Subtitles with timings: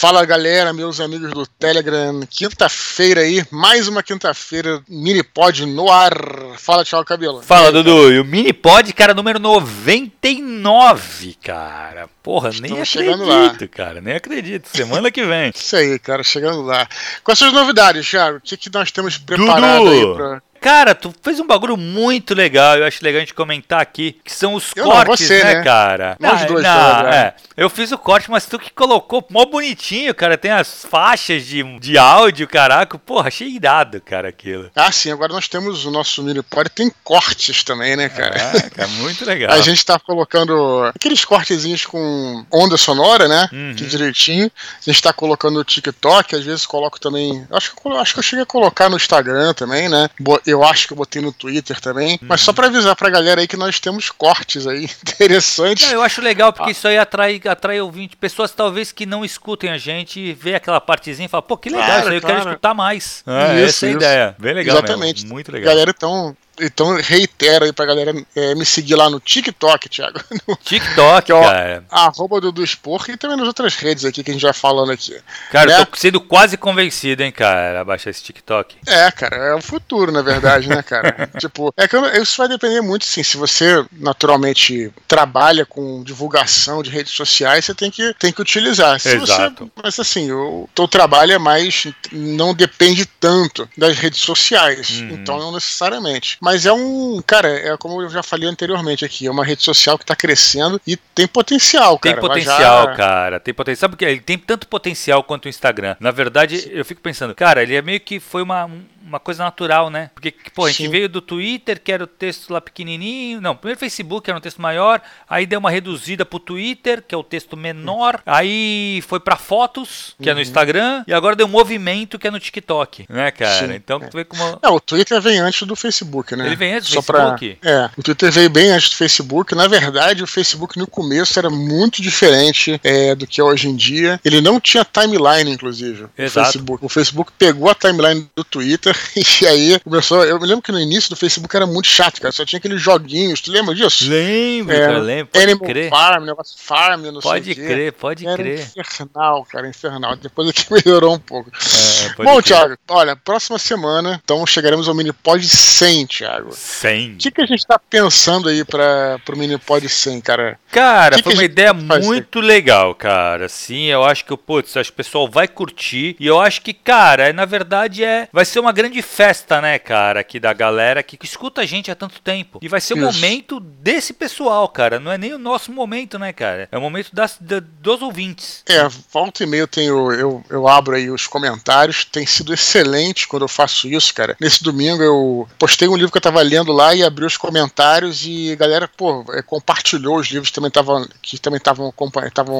[0.00, 2.22] Fala galera, meus amigos do Telegram.
[2.30, 6.14] Quinta-feira aí, mais uma quinta-feira, mini pod no ar.
[6.56, 7.42] Fala, tchau, cabelo.
[7.42, 8.04] Fala, aí, Dudu.
[8.04, 8.14] Cara?
[8.14, 12.08] E o mini pod, cara, número 99, cara.
[12.22, 13.68] Porra, Estamos nem acredito, lá.
[13.70, 14.00] cara.
[14.00, 14.70] Nem acredito.
[14.74, 15.52] Semana que vem.
[15.54, 16.88] Isso aí, cara, chegando lá.
[17.22, 19.90] Com essas novidades, Thiago, o que, que nós temos preparado Dudu.
[19.90, 20.42] aí pra.
[20.60, 24.32] Cara, tu fez um bagulho muito legal, eu acho legal a gente comentar aqui, que
[24.32, 26.16] são os eu cortes, não, você, né, né, cara?
[26.20, 27.34] Nós dois, não, é.
[27.56, 31.62] Eu fiz o corte, mas tu que colocou, mó bonitinho, cara, tem as faixas de,
[31.78, 34.70] de áudio, caraca, porra, achei irado, cara, aquilo.
[34.74, 38.36] Ah, sim, agora nós temos o nosso Minipod, tem cortes também, né, cara?
[38.76, 39.52] É, muito legal.
[39.56, 43.74] a gente tá colocando aqueles cortezinhos com onda sonora, né, uhum.
[43.74, 44.50] que direitinho,
[44.86, 48.24] a gente tá colocando no TikTok, às vezes coloco também, acho que, acho que eu
[48.24, 50.08] cheguei a colocar no Instagram também, né,
[50.50, 52.12] eu acho que eu botei no Twitter também.
[52.20, 52.28] Uhum.
[52.28, 55.86] Mas só para avisar pra galera aí que nós temos cortes aí interessantes.
[55.86, 56.72] Não, eu acho legal porque ah.
[56.72, 61.26] isso aí atrai, atrai ouvinte, pessoas talvez que não escutem a gente, vê aquela partezinha
[61.26, 63.24] e fala, pô, que legal, claro, isso aí eu quero escutar mais.
[63.26, 64.36] É, isso, essa é a ideia.
[64.38, 65.22] Bem legal Exatamente.
[65.22, 65.34] Mesmo.
[65.34, 65.72] Muito legal.
[65.72, 70.20] Galera, então, então reitero aí pra galera é, me seguir lá no TikTok, Thiago.
[70.48, 71.84] No, TikTok, cara.
[71.90, 75.14] Arroba do Sport e também nas outras redes aqui que a gente vai falando aqui.
[75.50, 75.80] Cara, né?
[75.80, 78.76] eu tô sendo quase convencido, hein, cara, a baixar esse TikTok.
[78.86, 81.28] É, cara, é o futuro, na verdade, né, cara?
[81.38, 83.22] tipo, é que isso vai depender muito, sim.
[83.22, 88.98] Se você naturalmente trabalha com divulgação de redes sociais, você tem que, tem que utilizar.
[88.98, 89.64] Se Exato.
[89.64, 91.86] Você, mas assim, o teu trabalho é mais.
[92.12, 95.00] não depende tanto das redes sociais.
[95.00, 95.10] Uhum.
[95.10, 96.38] Então, não necessariamente.
[96.40, 97.22] Mas mas é um.
[97.24, 100.80] Cara, é como eu já falei anteriormente aqui, é uma rede social que está crescendo
[100.84, 102.16] e tem potencial, cara.
[102.16, 102.94] Tem potencial, já...
[102.96, 103.38] cara.
[103.38, 103.82] Tem potencial.
[103.82, 105.94] Sabe porque ele tem tanto potencial quanto o Instagram.
[106.00, 108.68] Na verdade, eu fico pensando, cara, ele é meio que foi uma
[109.04, 110.10] uma coisa natural, né?
[110.14, 110.88] Porque, pô, a gente Sim.
[110.88, 113.40] veio do Twitter, que era o texto lá pequenininho.
[113.40, 117.18] Não, primeiro Facebook era um texto maior, aí deu uma reduzida pro Twitter, que é
[117.18, 118.22] o texto menor.
[118.24, 120.30] Aí foi para fotos, que uhum.
[120.30, 120.42] é no uhum.
[120.42, 123.68] Instagram, e agora deu movimento, que é no TikTok, né, cara?
[123.68, 124.06] Sim, então, é.
[124.06, 124.58] tu vê como.
[124.62, 126.46] Não, o Twitter vem antes do Facebook, né?
[126.46, 127.56] Ele vem antes do Só Facebook?
[127.60, 127.70] Pra...
[127.70, 129.54] É, o Twitter veio bem antes do Facebook.
[129.54, 133.76] Na verdade, o Facebook no começo era muito diferente é, do que é hoje em
[133.76, 134.20] dia.
[134.24, 136.06] Ele não tinha timeline, inclusive.
[136.16, 136.48] Exato.
[136.48, 136.84] O Facebook.
[136.84, 138.99] O Facebook pegou a timeline do Twitter
[139.40, 140.24] E aí começou.
[140.24, 142.32] Eu me lembro que no início do Facebook era muito chato, cara.
[142.32, 143.40] Só tinha aqueles joguinhos.
[143.40, 144.08] Tu lembra disso?
[144.08, 145.26] Lembro, é, cara, lembro.
[145.32, 145.90] Pode Animal crer.
[145.90, 150.16] Farm, negócio Farm, não pode sei crer, Pode era crer, infernal, cara, infernal.
[150.16, 151.50] Depois aqui melhorou um pouco.
[151.50, 152.42] É, Bom, crer.
[152.42, 156.52] Thiago, olha, próxima semana, então chegaremos ao Minipod 100, Thiago.
[156.52, 157.12] 100.
[157.12, 160.58] O que, que a gente tá pensando aí para pro Minipod 100, cara?
[160.70, 163.48] Cara, que foi que uma ideia muito legal, cara.
[163.48, 166.16] Sim, eu acho que, putz, acho que o pessoal vai curtir.
[166.18, 168.28] E eu acho que, cara, na verdade é.
[168.32, 171.94] Vai ser uma grande festa, né, cara, aqui da galera que escuta a gente há
[171.94, 172.58] tanto tempo.
[172.62, 173.20] E vai ser o Isso.
[173.20, 174.98] momento desse pessoal, cara.
[174.98, 176.66] Não é nem o nosso momento, né, cara?
[176.72, 178.62] É o momento das, da, dos ouvintes.
[178.66, 182.06] É, volta e meia eu, tenho, eu, eu abro aí os comentários.
[182.06, 184.34] Tem sido excelente quando eu faço isso, cara.
[184.40, 188.24] Nesse domingo eu postei um livro que eu tava lendo lá e abri os comentários
[188.24, 191.92] e a galera, pô, é, compartilhou os livros que também estavam que também estavam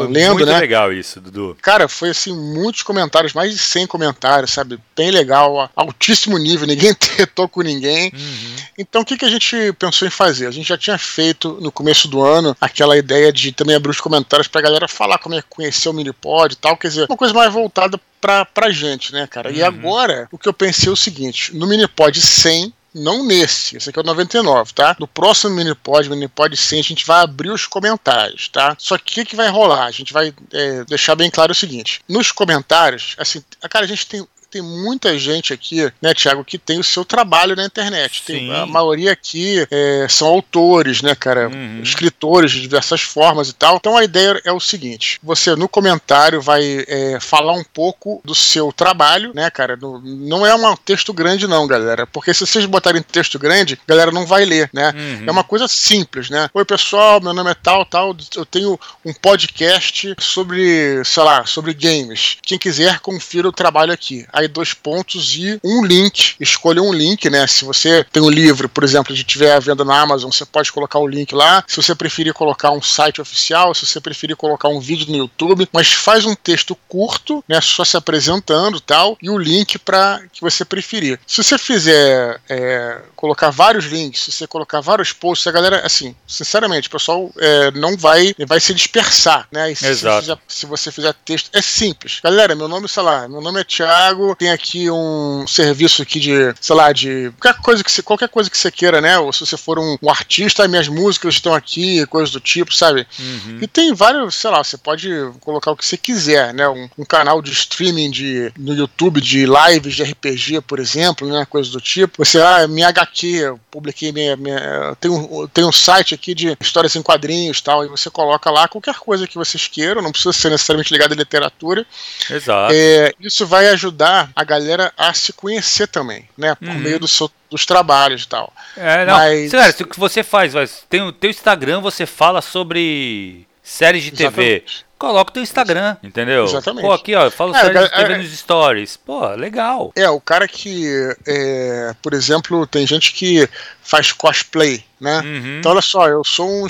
[0.08, 0.52] lendo, muito né?
[0.52, 1.56] Muito legal isso, Dudu.
[1.62, 4.78] Cara, foi assim, muitos comentários, mais de 100 comentários, sabe?
[4.94, 8.12] Bem legal, altíssimo nível, ninguém tretou com ninguém.
[8.14, 8.56] Uhum.
[8.78, 10.46] Então o que, que a gente pensou em fazer?
[10.46, 14.00] A gente já tinha feito no começo do ano aquela ideia de também abrir os
[14.00, 17.16] comentários pra galera falar como é que conheceu o Minipod e tal, quer dizer, uma
[17.16, 19.50] coisa mais voltada pra, pra gente, né, cara?
[19.50, 19.56] Uhum.
[19.56, 23.88] E agora, o que eu pensei é o seguinte: no Minipod 100, não nesse, esse
[23.88, 24.96] aqui é o 99, tá?
[24.98, 28.76] No próximo Minipod, Minipod 100, a gente vai abrir os comentários, tá?
[28.78, 29.86] Só que o que, que vai rolar?
[29.86, 34.06] A gente vai é, deixar bem claro o seguinte: nos comentários, assim, cara, a gente
[34.06, 38.22] tem tem muita gente aqui, né, Tiago, que tem o seu trabalho na internet.
[38.24, 41.48] Tem, a maioria aqui é, são autores, né, cara?
[41.48, 41.80] Uhum.
[41.82, 43.76] Escritores de diversas formas e tal.
[43.76, 48.34] Então a ideia é o seguinte: você no comentário vai é, falar um pouco do
[48.34, 49.76] seu trabalho, né, cara?
[49.76, 52.06] No, não é um texto grande, não, galera.
[52.06, 54.92] Porque se vocês botarem texto grande, a galera não vai ler, né?
[54.94, 55.24] Uhum.
[55.28, 56.50] É uma coisa simples, né?
[56.52, 58.16] Oi, pessoal, meu nome é tal, tal.
[58.36, 62.36] Eu tenho um podcast sobre, sei lá, sobre games.
[62.42, 66.34] Quem quiser, confira o trabalho aqui aí dois pontos e um link.
[66.40, 67.46] Escolha um link, né?
[67.46, 70.72] Se você tem um livro, por exemplo, de tiver à venda na Amazon, você pode
[70.72, 71.64] colocar o link lá.
[71.66, 75.68] Se você preferir colocar um site oficial, se você preferir colocar um vídeo no YouTube,
[75.72, 77.60] mas faz um texto curto, né?
[77.60, 81.20] Só se apresentando tal, e o link para que você preferir.
[81.26, 86.14] Se você fizer é, colocar vários links, se você colocar vários posts, a galera, assim,
[86.26, 89.74] sinceramente, o pessoal é, não vai, vai se dispersar, né?
[89.74, 90.16] Se, Exato.
[90.16, 92.20] Você fizer, se você fizer texto, é simples.
[92.22, 96.54] Galera, meu nome, sei lá, meu nome é Thiago tem aqui um serviço aqui de,
[96.60, 99.18] sei lá, de qualquer coisa que você, qualquer coisa que você queira, né?
[99.18, 103.06] Ou se você for um, um artista, minhas músicas estão aqui, coisas do tipo, sabe?
[103.18, 103.58] Uhum.
[103.62, 105.08] E tem vários, sei lá, você pode
[105.40, 106.68] colocar o que você quiser, né?
[106.68, 111.46] Um, um, canal de streaming de, no YouTube de lives de RPG, por exemplo, né?
[111.48, 112.24] Coisas do tipo.
[112.24, 114.36] Você, ah, minha HQ, eu publiquei minha.
[114.36, 118.50] minha tem, um, tem um site aqui de histórias em quadrinhos tal, e você coloca
[118.50, 121.86] lá qualquer coisa que vocês queiram, não precisa ser necessariamente ligado à literatura.
[122.28, 122.72] Exato.
[122.74, 126.54] É, isso vai ajudar a galera a se conhecer também, né?
[126.54, 126.78] Por uhum.
[126.78, 128.52] meio do seu dos trabalhos e tal.
[128.76, 129.14] É, não.
[129.14, 129.50] Mas...
[129.50, 130.52] Sério, o que você faz,
[130.88, 134.64] tem o teu Instagram, você fala sobre séries de TV.
[134.96, 136.44] Coloca o teu Instagram, entendeu?
[136.44, 136.84] Exatamente.
[136.84, 138.96] Pô, aqui, ó, eu falo é, séries de TV é, nos stories.
[138.98, 139.92] Pô, legal.
[139.96, 140.86] É, o cara que,
[141.26, 143.48] é, por exemplo, tem gente que
[143.82, 145.20] faz cosplay, né?
[145.20, 145.58] Uhum.
[145.58, 146.66] Então, olha só, eu sou um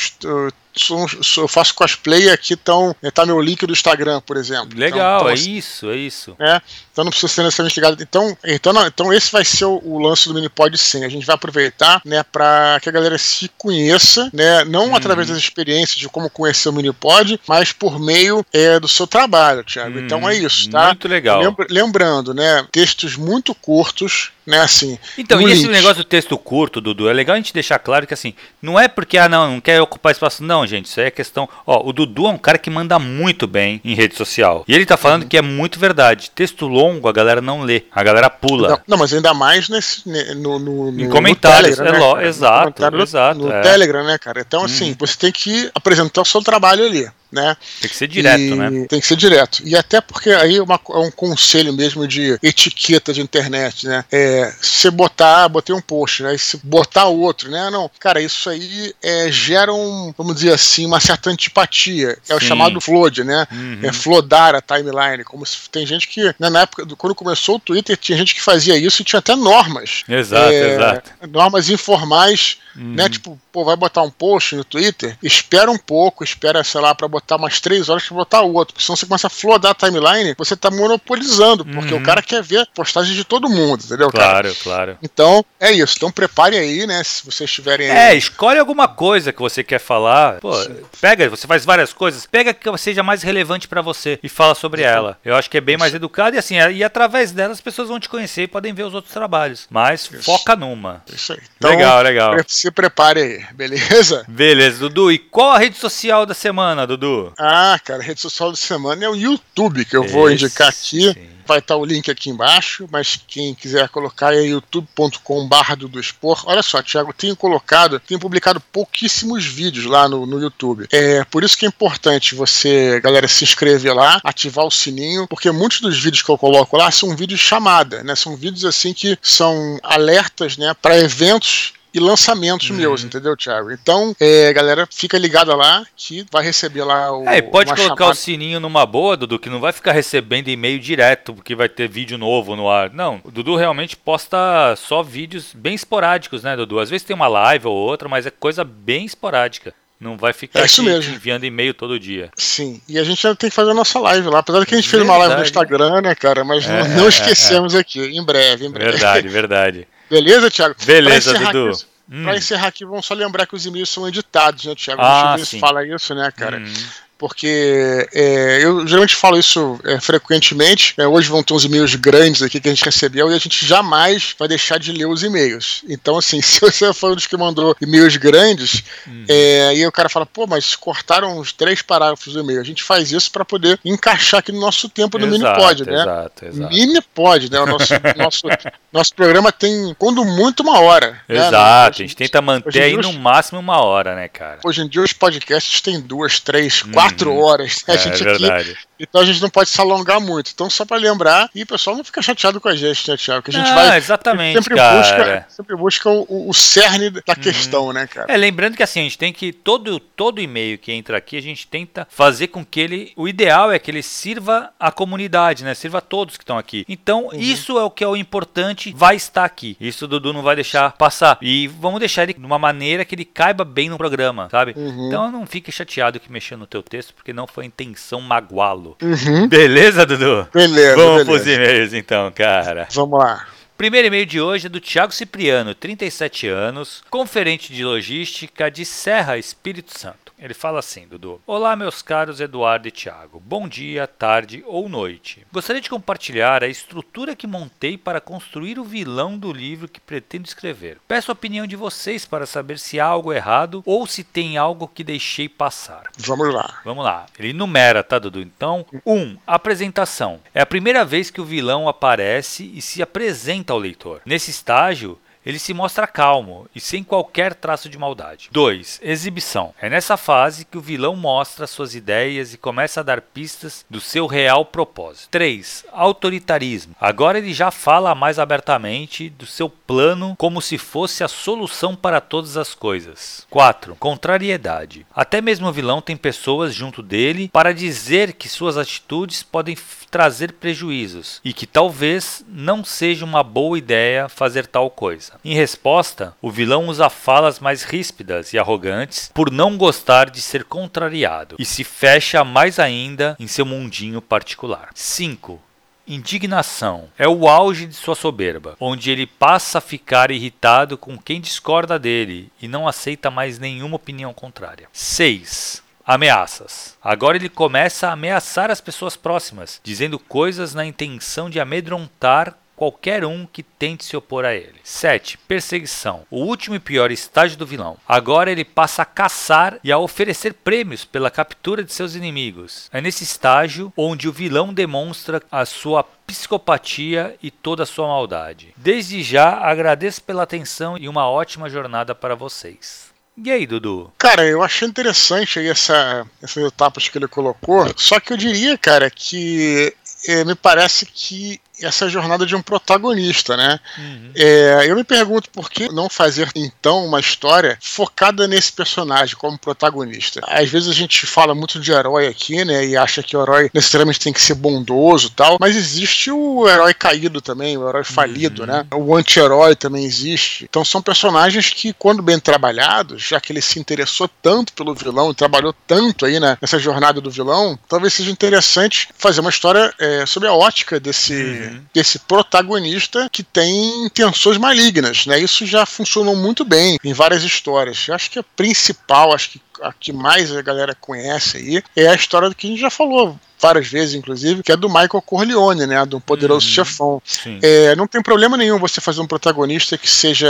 [0.80, 4.68] sou, sou, eu faço cosplay aqui, então tá meu link do Instagram, por exemplo.
[4.70, 6.36] Então, Legal, então, então, é assim, isso, é isso.
[6.38, 6.60] É,
[6.92, 8.02] então não precisa ser necessariamente ligado.
[8.02, 11.04] Então, então, não, então esse vai ser o, o lance do Minipod sim.
[11.04, 14.96] A gente vai aproveitar, né, para que a galera se conheça, né, não uhum.
[14.96, 19.64] através das experiências de como conhecer o Minipod, mas por meio é, do seu trabalho,
[19.64, 19.98] Thiago.
[19.98, 20.04] Uhum.
[20.04, 20.88] Então é isso, tá?
[20.88, 21.40] Muito legal.
[21.40, 24.98] Lembra, lembrando, né, textos muito curtos, né, assim.
[25.16, 28.14] Então, e esse negócio do texto curto, Dudu, é legal a gente deixar claro que
[28.14, 31.10] assim, não é porque ah não, não quer ocupar espaço, não, gente, isso aí é
[31.10, 34.64] questão, ó, o Dudu é um cara que manda muito bem em rede social.
[34.66, 35.28] E ele tá falando uhum.
[35.28, 36.30] que é muito verdade.
[36.30, 38.68] Texto longo a galera não lê, a galera pula.
[38.68, 42.28] Não, não mas ainda mais nesse no, no, no em comentários, no Telegram, é né,
[42.28, 43.40] exato, no exato.
[43.40, 43.60] No é.
[43.60, 44.40] Telegram, né, cara?
[44.40, 44.96] Então assim, hum.
[44.98, 47.56] você tem que apresentar o seu trabalho ali né?
[47.80, 48.86] Tem que ser direto, e né?
[48.88, 49.62] Tem que ser direto.
[49.64, 54.04] E até porque aí é, uma, é um conselho mesmo de etiqueta de internet, né?
[54.10, 56.34] É, se botar, botei um post, né?
[56.34, 57.70] E se botar outro, né?
[57.70, 62.18] Não, cara, isso aí é, gera um, vamos dizer assim, uma certa antipatia.
[62.28, 62.34] É Sim.
[62.34, 63.46] o chamado flood, né?
[63.50, 63.80] Uhum.
[63.82, 65.24] É flodar a timeline.
[65.24, 68.42] Como se tem gente que, né, na época, quando começou o Twitter, tinha gente que
[68.42, 70.04] fazia isso e tinha até normas.
[70.08, 71.10] Exato, é, exato.
[71.28, 72.82] Normas informais, né?
[72.82, 72.94] uhum.
[72.94, 73.08] né?
[73.08, 77.08] Tipo, pô, vai botar um post no Twitter, espera um pouco, espera, sei lá, pra
[77.08, 78.74] botar botar umas três horas pra botar outro.
[78.74, 82.00] Porque senão você começa a flodar a timeline, você tá monopolizando, porque uhum.
[82.00, 84.10] o cara quer ver postagens de todo mundo, entendeu?
[84.10, 84.56] Claro, cara?
[84.62, 84.98] claro.
[85.02, 85.94] Então, é isso.
[85.96, 87.02] Então prepare aí, né?
[87.04, 87.96] Se vocês estiverem aí.
[87.96, 90.40] É, escolhe alguma coisa que você quer falar.
[90.40, 90.52] Pô,
[91.00, 94.82] pega, você faz várias coisas, pega que seja mais relevante para você e fala sobre
[94.82, 95.18] então, ela.
[95.24, 98.00] Eu acho que é bem mais educado e assim, e através dela as pessoas vão
[98.00, 99.66] te conhecer e podem ver os outros trabalhos.
[99.70, 100.22] Mas isso.
[100.22, 101.02] foca numa.
[101.12, 101.40] Isso aí.
[101.56, 102.36] Então, legal, legal.
[102.46, 104.24] Se prepare aí, beleza?
[104.28, 105.12] Beleza, Dudu.
[105.12, 107.09] E qual a rede social da semana, Dudu?
[107.38, 110.68] Ah, cara, a rede social da semana é o YouTube, que eu Esse, vou indicar
[110.68, 111.12] aqui.
[111.12, 111.40] Sim.
[111.46, 116.44] Vai estar o link aqui embaixo, mas quem quiser colocar é youtube.com.br do Expor.
[116.46, 120.86] Olha só, Thiago, tenho colocado, tenho publicado pouquíssimos vídeos lá no, no YouTube.
[120.92, 125.50] É por isso que é importante você, galera, se inscrever lá, ativar o sininho, porque
[125.50, 128.14] muitos dos vídeos que eu coloco lá são vídeos chamada, né?
[128.14, 132.76] São vídeos assim que são alertas, né, para eventos e lançamentos uhum.
[132.76, 133.70] meus, entendeu, Thiago?
[133.70, 137.28] Então, é, galera, fica ligada lá que vai receber lá o.
[137.28, 138.12] É, e pode colocar chamada...
[138.12, 141.88] o sininho numa boa, Dudu, que não vai ficar recebendo e-mail direto, porque vai ter
[141.88, 142.90] vídeo novo no ar.
[142.92, 146.78] Não, o Dudu realmente posta só vídeos bem esporádicos, né, Dudu?
[146.78, 149.74] Às vezes tem uma live ou outra, mas é coisa bem esporádica.
[150.00, 151.14] Não vai ficar é isso mesmo.
[151.14, 152.30] enviando e-mail todo dia.
[152.34, 154.38] Sim, e a gente ainda tem que fazer a nossa live lá.
[154.38, 155.06] Apesar de que a gente verdade.
[155.06, 156.42] fez uma live no Instagram, né, cara?
[156.42, 158.00] Mas é, não, não, é, esquecemos é, aqui.
[158.00, 158.92] Em breve, em breve.
[158.92, 159.88] Verdade, verdade.
[160.10, 160.74] Beleza, Thiago?
[160.84, 161.70] Beleza, Dudu.
[161.70, 162.24] Aqui, Hum.
[162.24, 165.00] Pra encerrar aqui, vamos só lembrar que os e-mails são editados, né, Thiago?
[165.00, 166.56] Ah, gente fala isso, né, cara?
[166.58, 166.74] Hum
[167.20, 170.94] porque é, eu geralmente falo isso é, frequentemente.
[170.96, 173.64] É, hoje vão ter uns e-mails grandes aqui que a gente recebeu e a gente
[173.64, 175.84] jamais vai deixar de ler os e-mails.
[175.86, 178.82] Então, assim, se você foi um dos que mandou e-mails grandes,
[179.28, 182.58] é, e o cara fala, pô, mas cortaram os três parágrafos do e-mail.
[182.58, 186.00] A gente faz isso para poder encaixar aqui no nosso tempo no Minipod, né?
[186.00, 186.74] Exato, exato.
[186.74, 187.60] Minipod, né?
[187.60, 188.46] O nosso, nosso,
[188.90, 191.20] nosso programa tem, quando muito, uma hora.
[191.28, 191.36] Né?
[191.36, 192.04] Exato, né?
[192.04, 194.60] a gente tenta manter aí no máximo uma hora, né, cara?
[194.64, 197.42] Hoje em dia os podcasts têm duas, três, quatro quatro uhum.
[197.42, 197.84] horas.
[197.86, 197.94] Né?
[197.94, 200.50] A é, gente é aqui então a gente não pode se alongar muito.
[200.54, 203.42] Então, só para lembrar, e o pessoal não fica chateado com a gente, né, Thiago?
[203.42, 203.96] Que a gente ah, vai.
[203.96, 204.58] Exatamente.
[204.58, 204.98] Sempre cara.
[204.98, 207.34] busca, sempre busca o, o cerne da uhum.
[207.42, 208.32] questão, né, cara?
[208.32, 209.52] É, lembrando que assim, a gente tem que.
[209.52, 213.12] Todo, todo e-mail que entra aqui, a gente tenta fazer com que ele.
[213.16, 215.74] O ideal é que ele sirva a comunidade, né?
[215.74, 216.84] Sirva a todos que estão aqui.
[216.88, 217.40] Então, uhum.
[217.40, 219.76] isso é o que é o importante, vai estar aqui.
[219.80, 221.38] Isso o Dudu não vai deixar passar.
[221.40, 224.74] E vamos deixar ele de uma maneira que ele caiba bem no programa, sabe?
[224.76, 225.08] Uhum.
[225.08, 228.96] Então não fique chateado que mexeu no teu texto, porque não foi intenção magoá-lo.
[229.00, 229.48] Uhum.
[229.48, 229.70] Beleza.
[229.80, 230.48] Beleza, Dudu?
[230.52, 230.96] Beleza.
[230.96, 231.24] Vamos beleza.
[231.24, 232.88] pros e-mails então, cara.
[232.92, 233.46] Vamos lá.
[233.76, 239.38] Primeiro e-mail de hoje é do Thiago Cipriano, 37 anos, conferente de logística de Serra,
[239.38, 240.29] Espírito Santo.
[240.40, 241.38] Ele fala assim, Dudu.
[241.46, 243.38] Olá, meus caros Eduardo e Thiago.
[243.38, 245.46] Bom dia, tarde ou noite.
[245.52, 250.46] Gostaria de compartilhar a estrutura que montei para construir o vilão do livro que pretendo
[250.46, 250.96] escrever.
[251.06, 254.88] Peço a opinião de vocês para saber se há algo errado ou se tem algo
[254.88, 256.04] que deixei passar.
[256.16, 256.80] Vamos lá.
[256.86, 257.26] Vamos lá.
[257.38, 258.40] Ele enumera, tá, Dudu?
[258.40, 259.14] Então, 1.
[259.14, 260.40] Um, apresentação.
[260.54, 264.22] É a primeira vez que o vilão aparece e se apresenta ao leitor.
[264.24, 268.48] Nesse estágio, ele se mostra calmo e sem qualquer traço de maldade.
[268.52, 269.00] 2.
[269.02, 269.74] Exibição.
[269.80, 274.00] É nessa fase que o vilão mostra suas ideias e começa a dar pistas do
[274.00, 275.28] seu real propósito.
[275.30, 275.86] 3.
[275.92, 276.94] Autoritarismo.
[277.00, 282.20] Agora ele já fala mais abertamente do seu plano como se fosse a solução para
[282.20, 283.46] todas as coisas.
[283.50, 283.96] 4.
[283.96, 285.06] Contrariedade.
[285.14, 289.76] Até mesmo o vilão tem pessoas junto dele para dizer que suas atitudes podem
[290.10, 295.29] trazer prejuízos e que talvez não seja uma boa ideia fazer tal coisa.
[295.44, 300.64] Em resposta, o vilão usa falas mais ríspidas e arrogantes por não gostar de ser
[300.64, 304.90] contrariado e se fecha mais ainda em seu mundinho particular.
[304.94, 305.60] 5.
[306.06, 311.40] Indignação é o auge de sua soberba, onde ele passa a ficar irritado com quem
[311.40, 314.88] discorda dele e não aceita mais nenhuma opinião contrária.
[314.92, 315.82] 6.
[316.04, 316.96] Ameaças.
[317.00, 323.26] Agora ele começa a ameaçar as pessoas próximas, dizendo coisas na intenção de amedrontar qualquer
[323.26, 324.76] um que tente se opor a ele.
[324.82, 325.36] 7.
[325.36, 326.22] Perseguição.
[326.30, 327.98] O último e pior estágio do vilão.
[328.08, 332.88] Agora ele passa a caçar e a oferecer prêmios pela captura de seus inimigos.
[332.90, 338.72] É nesse estágio onde o vilão demonstra a sua psicopatia e toda a sua maldade.
[338.78, 343.10] Desde já agradeço pela atenção e uma ótima jornada para vocês.
[343.36, 344.10] E aí, Dudu?
[344.16, 347.92] Cara, eu achei interessante aí essa, essas etapas que ele colocou.
[347.94, 349.94] Só que eu diria, cara, que
[350.26, 353.80] é, me parece que essa jornada de um protagonista, né?
[353.98, 354.30] Uhum.
[354.34, 359.58] É, eu me pergunto por que não fazer então uma história focada nesse personagem como
[359.58, 360.40] protagonista.
[360.44, 362.86] Às vezes a gente fala muito de herói aqui, né?
[362.86, 366.94] E acha que o herói necessariamente tem que ser bondoso tal, mas existe o herói
[366.94, 368.68] caído também, o herói falido, uhum.
[368.68, 368.86] né?
[368.94, 370.64] O anti-herói também existe.
[370.64, 375.30] Então são personagens que, quando bem trabalhados, já que ele se interessou tanto pelo vilão
[375.30, 379.92] e trabalhou tanto aí né, nessa jornada do vilão, talvez seja interessante fazer uma história
[379.98, 381.32] é, sobre a ótica desse.
[381.70, 385.38] Uhum desse protagonista que tem intenções malignas, né?
[385.38, 388.06] Isso já funcionou muito bem em várias histórias.
[388.06, 392.08] Eu acho que a principal, acho que a que mais a galera conhece aí é
[392.08, 395.22] a história do que a gente já falou várias vezes, inclusive, que é do Michael
[395.22, 396.04] Corleone, né?
[396.06, 396.72] Do Poderoso uhum.
[396.72, 397.22] Chefão.
[397.62, 400.48] É, não tem problema nenhum você fazer um protagonista que seja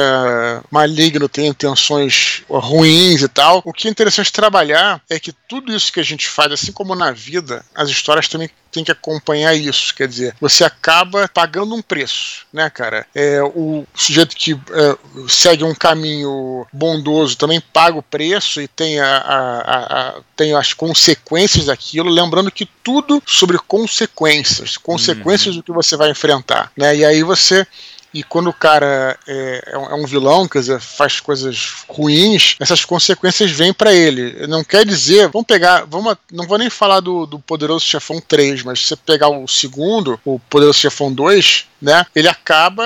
[0.71, 3.61] maligno, tenha intenções ruins e tal.
[3.65, 6.95] O que é interessante trabalhar é que tudo isso que a gente faz, assim como
[6.95, 9.95] na vida, as histórias também tem que acompanhar isso.
[9.95, 13.07] Quer dizer, você acaba pagando um preço, né, cara?
[13.15, 14.97] É, o sujeito que é,
[15.29, 20.73] segue um caminho bondoso também paga o preço e tem, a, a, a, tem as
[20.73, 22.11] consequências daquilo.
[22.11, 25.61] Lembrando que tudo sobre consequências, consequências uhum.
[25.61, 26.97] do que você vai enfrentar, né?
[26.97, 27.67] E aí você
[28.13, 32.85] e quando o cara é, é, um é vilão, quer dizer, faz coisas ruins, essas
[32.85, 34.47] consequências vêm para ele.
[34.47, 38.63] Não quer dizer, vamos pegar, vamos, não vou nem falar do, do Poderoso Chefão 3,
[38.65, 42.05] mas se você pegar o segundo, o Poderoso Chefão 2, né?
[42.15, 42.85] Ele acaba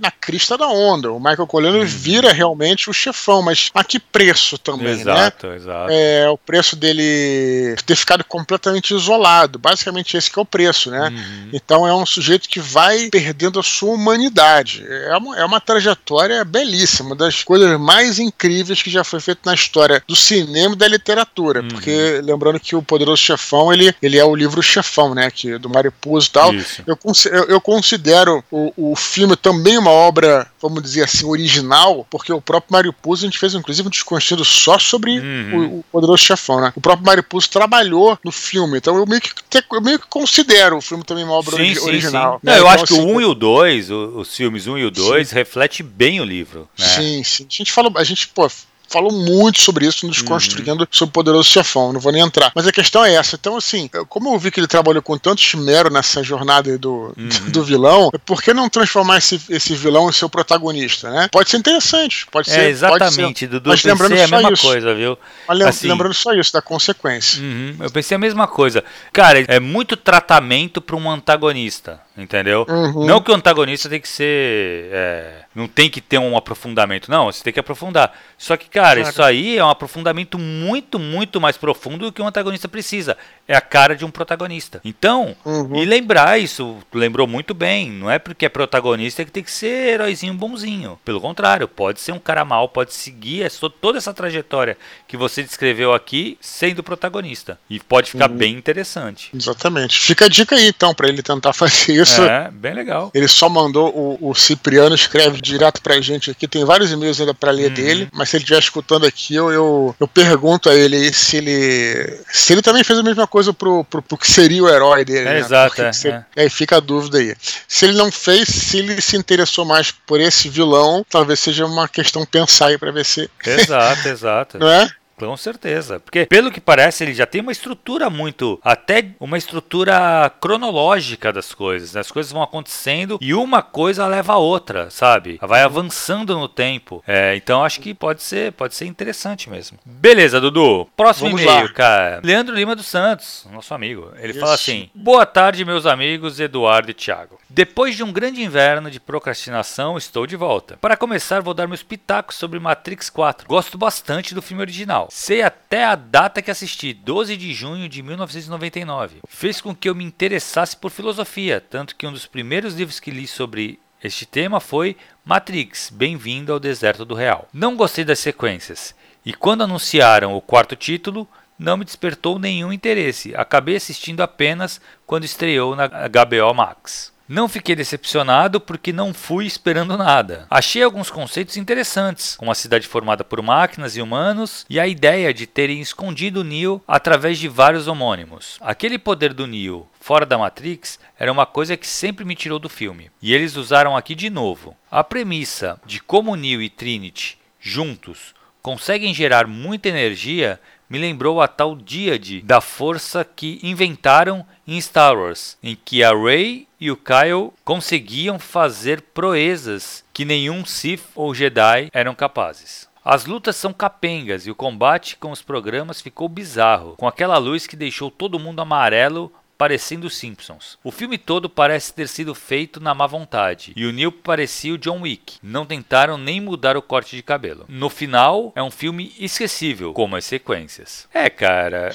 [0.00, 1.12] na crista da onda.
[1.12, 1.86] O Michael Corleone uhum.
[1.86, 5.56] vira realmente o chefão, mas a que preço também, exato, né?
[5.56, 9.58] Exato, É o preço dele ter ficado completamente isolado.
[9.58, 11.08] Basicamente esse que é o preço, né?
[11.08, 11.50] Uhum.
[11.52, 14.61] Então é um sujeito que vai perdendo a sua humanidade.
[14.88, 19.40] É uma, é uma trajetória belíssima, uma das coisas mais incríveis que já foi feita
[19.44, 21.62] na história do cinema e da literatura.
[21.62, 21.68] Uhum.
[21.68, 25.30] Porque lembrando que o Poderoso Chefão, ele, ele é o livro Chefão, né?
[25.30, 26.54] Que, do Mariposa e tal.
[26.86, 26.98] Eu,
[27.30, 32.40] eu, eu considero o, o filme também uma obra, vamos dizer assim, original, porque o
[32.40, 35.54] próprio Mario Puzo, a gente fez inclusive um desconhecido só sobre uhum.
[35.54, 36.72] o, o, Poderoso Chefão, né?
[36.76, 39.32] O próprio Mario Puzo trabalhou no filme, então eu meio que,
[39.72, 42.34] eu meio que considero o filme também uma obra sim, sim, original.
[42.34, 42.40] Sim.
[42.46, 42.52] Né?
[42.52, 44.84] Não, eu então, acho que assim, o 1 e o 2, os filmes 1 e
[44.84, 46.68] o 2, reflete bem o livro.
[46.78, 46.86] Né?
[46.86, 47.46] Sim, sim.
[47.48, 48.48] A gente falou, a gente, pô,
[48.92, 50.26] falou muito sobre isso nos uhum.
[50.26, 52.52] construindo sobre o Poderoso Chefão, não vou nem entrar.
[52.54, 53.36] Mas a questão é essa.
[53.36, 57.50] Então, assim, como eu vi que ele trabalhou com tanto esmero nessa jornada do, uhum.
[57.50, 61.28] do vilão, por que não transformar esse, esse vilão em seu protagonista, né?
[61.32, 62.68] Pode ser interessante, pode é, ser.
[62.68, 64.66] Exatamente, ser, Dudu, mas lembrando só a mesma isso.
[64.66, 65.18] coisa, viu?
[65.48, 67.42] Mas assim, lembrando só isso, da consequência.
[67.42, 68.84] Uhum, eu pensei a mesma coisa.
[69.12, 72.66] Cara, é muito tratamento para um antagonista, entendeu?
[72.68, 73.06] Uhum.
[73.06, 74.88] Não que o antagonista tem que ser.
[74.92, 78.16] É, não tem que ter um aprofundamento, não, você tem que aprofundar.
[78.38, 82.26] Só que, cara, isso aí é um aprofundamento muito, muito mais profundo do que um
[82.26, 83.16] antagonista precisa.
[83.46, 84.80] É a cara de um protagonista.
[84.84, 85.76] Então, uhum.
[85.76, 87.90] e lembrar isso, lembrou muito bem.
[87.90, 90.98] Não é porque é protagonista que tem que ser heróizinho bonzinho.
[91.04, 93.50] Pelo contrário, pode ser um cara mal, pode seguir
[93.80, 94.76] toda essa trajetória
[95.06, 97.58] que você descreveu aqui sendo protagonista.
[97.68, 98.36] E pode ficar uhum.
[98.36, 99.30] bem interessante.
[99.34, 99.98] Exatamente.
[100.00, 102.22] Fica a dica aí, então, para ele tentar fazer isso.
[102.22, 103.10] É, bem legal.
[103.14, 106.46] Ele só mandou, o, o Cipriano escreve direto pra gente aqui.
[106.46, 107.74] Tem vários e-mails ainda pra ler uhum.
[107.74, 112.20] dele, mas se ele estiver escutando aqui, eu, eu, eu, pergunto a ele se ele.
[112.30, 115.28] Se ele também fez a mesma coisa pro, pro, pro que seria o herói dele.
[115.28, 115.38] É, né?
[115.38, 115.82] Exato.
[115.82, 116.24] É, se, é.
[116.36, 117.34] Aí fica a dúvida aí.
[117.66, 121.88] Se ele não fez, se ele se interessou mais por esse vilão, talvez seja uma
[121.88, 123.30] questão pensar aí pra ver se.
[123.44, 124.58] Exato, exato.
[124.60, 124.88] não é?
[125.16, 126.00] Com certeza.
[126.00, 128.60] Porque, pelo que parece, ele já tem uma estrutura muito.
[128.62, 131.92] Até uma estrutura cronológica das coisas.
[131.92, 132.00] Né?
[132.00, 135.38] As coisas vão acontecendo e uma coisa leva a outra, sabe?
[135.40, 137.02] Vai avançando no tempo.
[137.06, 139.78] É, então acho que pode ser, pode ser interessante mesmo.
[139.84, 140.88] Beleza, Dudu.
[140.96, 142.20] Próximo e-mail, cara.
[142.22, 144.12] Leandro Lima dos Santos, nosso amigo.
[144.16, 144.40] Ele Isso.
[144.40, 147.38] fala assim: Boa tarde, meus amigos Eduardo e Thiago.
[147.48, 150.78] Depois de um grande inverno de procrastinação, estou de volta.
[150.80, 153.46] Para começar, vou dar meus pitacos sobre Matrix 4.
[153.46, 155.01] Gosto bastante do filme original.
[155.10, 159.20] Sei até a data que assisti, 12 de junho de 1999.
[159.28, 163.10] Fez com que eu me interessasse por filosofia, tanto que um dos primeiros livros que
[163.10, 167.48] li sobre este tema foi Matrix, Bem-vindo ao Deserto do Real.
[167.52, 168.94] Não gostei das sequências,
[169.24, 171.28] e quando anunciaram o quarto título,
[171.58, 173.34] não me despertou nenhum interesse.
[173.36, 177.11] Acabei assistindo apenas quando estreou na HBO Max.
[177.28, 180.46] Não fiquei decepcionado porque não fui esperando nada.
[180.50, 185.32] Achei alguns conceitos interessantes, como a cidade formada por máquinas e humanos e a ideia
[185.32, 188.58] de terem escondido Neo através de vários homônimos.
[188.60, 192.68] Aquele poder do Neo fora da Matrix era uma coisa que sempre me tirou do
[192.68, 193.10] filme.
[193.22, 194.76] E eles usaram aqui de novo.
[194.90, 200.60] A premissa de como Neo e Trinity juntos conseguem gerar muita energia
[200.92, 206.10] me lembrou a tal díade da força que inventaram em Star Wars, em que a
[206.14, 212.90] Rey e o Kyle conseguiam fazer proezas que nenhum Sith ou Jedi eram capazes.
[213.02, 217.66] As lutas são capengas e o combate com os programas ficou bizarro, com aquela luz
[217.66, 219.32] que deixou todo mundo amarelo
[219.62, 220.76] parecendo os Simpsons.
[220.82, 224.78] O filme todo parece ter sido feito na má vontade, e o Neil parecia o
[224.78, 225.36] John Wick.
[225.40, 227.64] Não tentaram nem mudar o corte de cabelo.
[227.68, 231.06] No final, é um filme esquecível, como as sequências.
[231.14, 231.94] É, cara,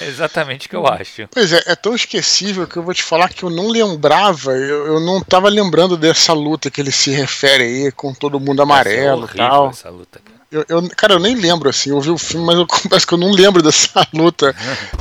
[0.00, 1.28] exatamente o que eu acho.
[1.30, 4.86] Pois é, é tão esquecível que eu vou te falar que eu não lembrava, eu,
[4.88, 9.30] eu não tava lembrando dessa luta que ele se refere aí, com todo mundo amarelo
[9.32, 9.70] e tal.
[9.70, 10.20] Essa luta.
[10.50, 13.14] Eu, eu, cara, eu nem lembro, assim, eu vi o filme, mas eu confesso que
[13.14, 14.54] eu não lembro dessa luta.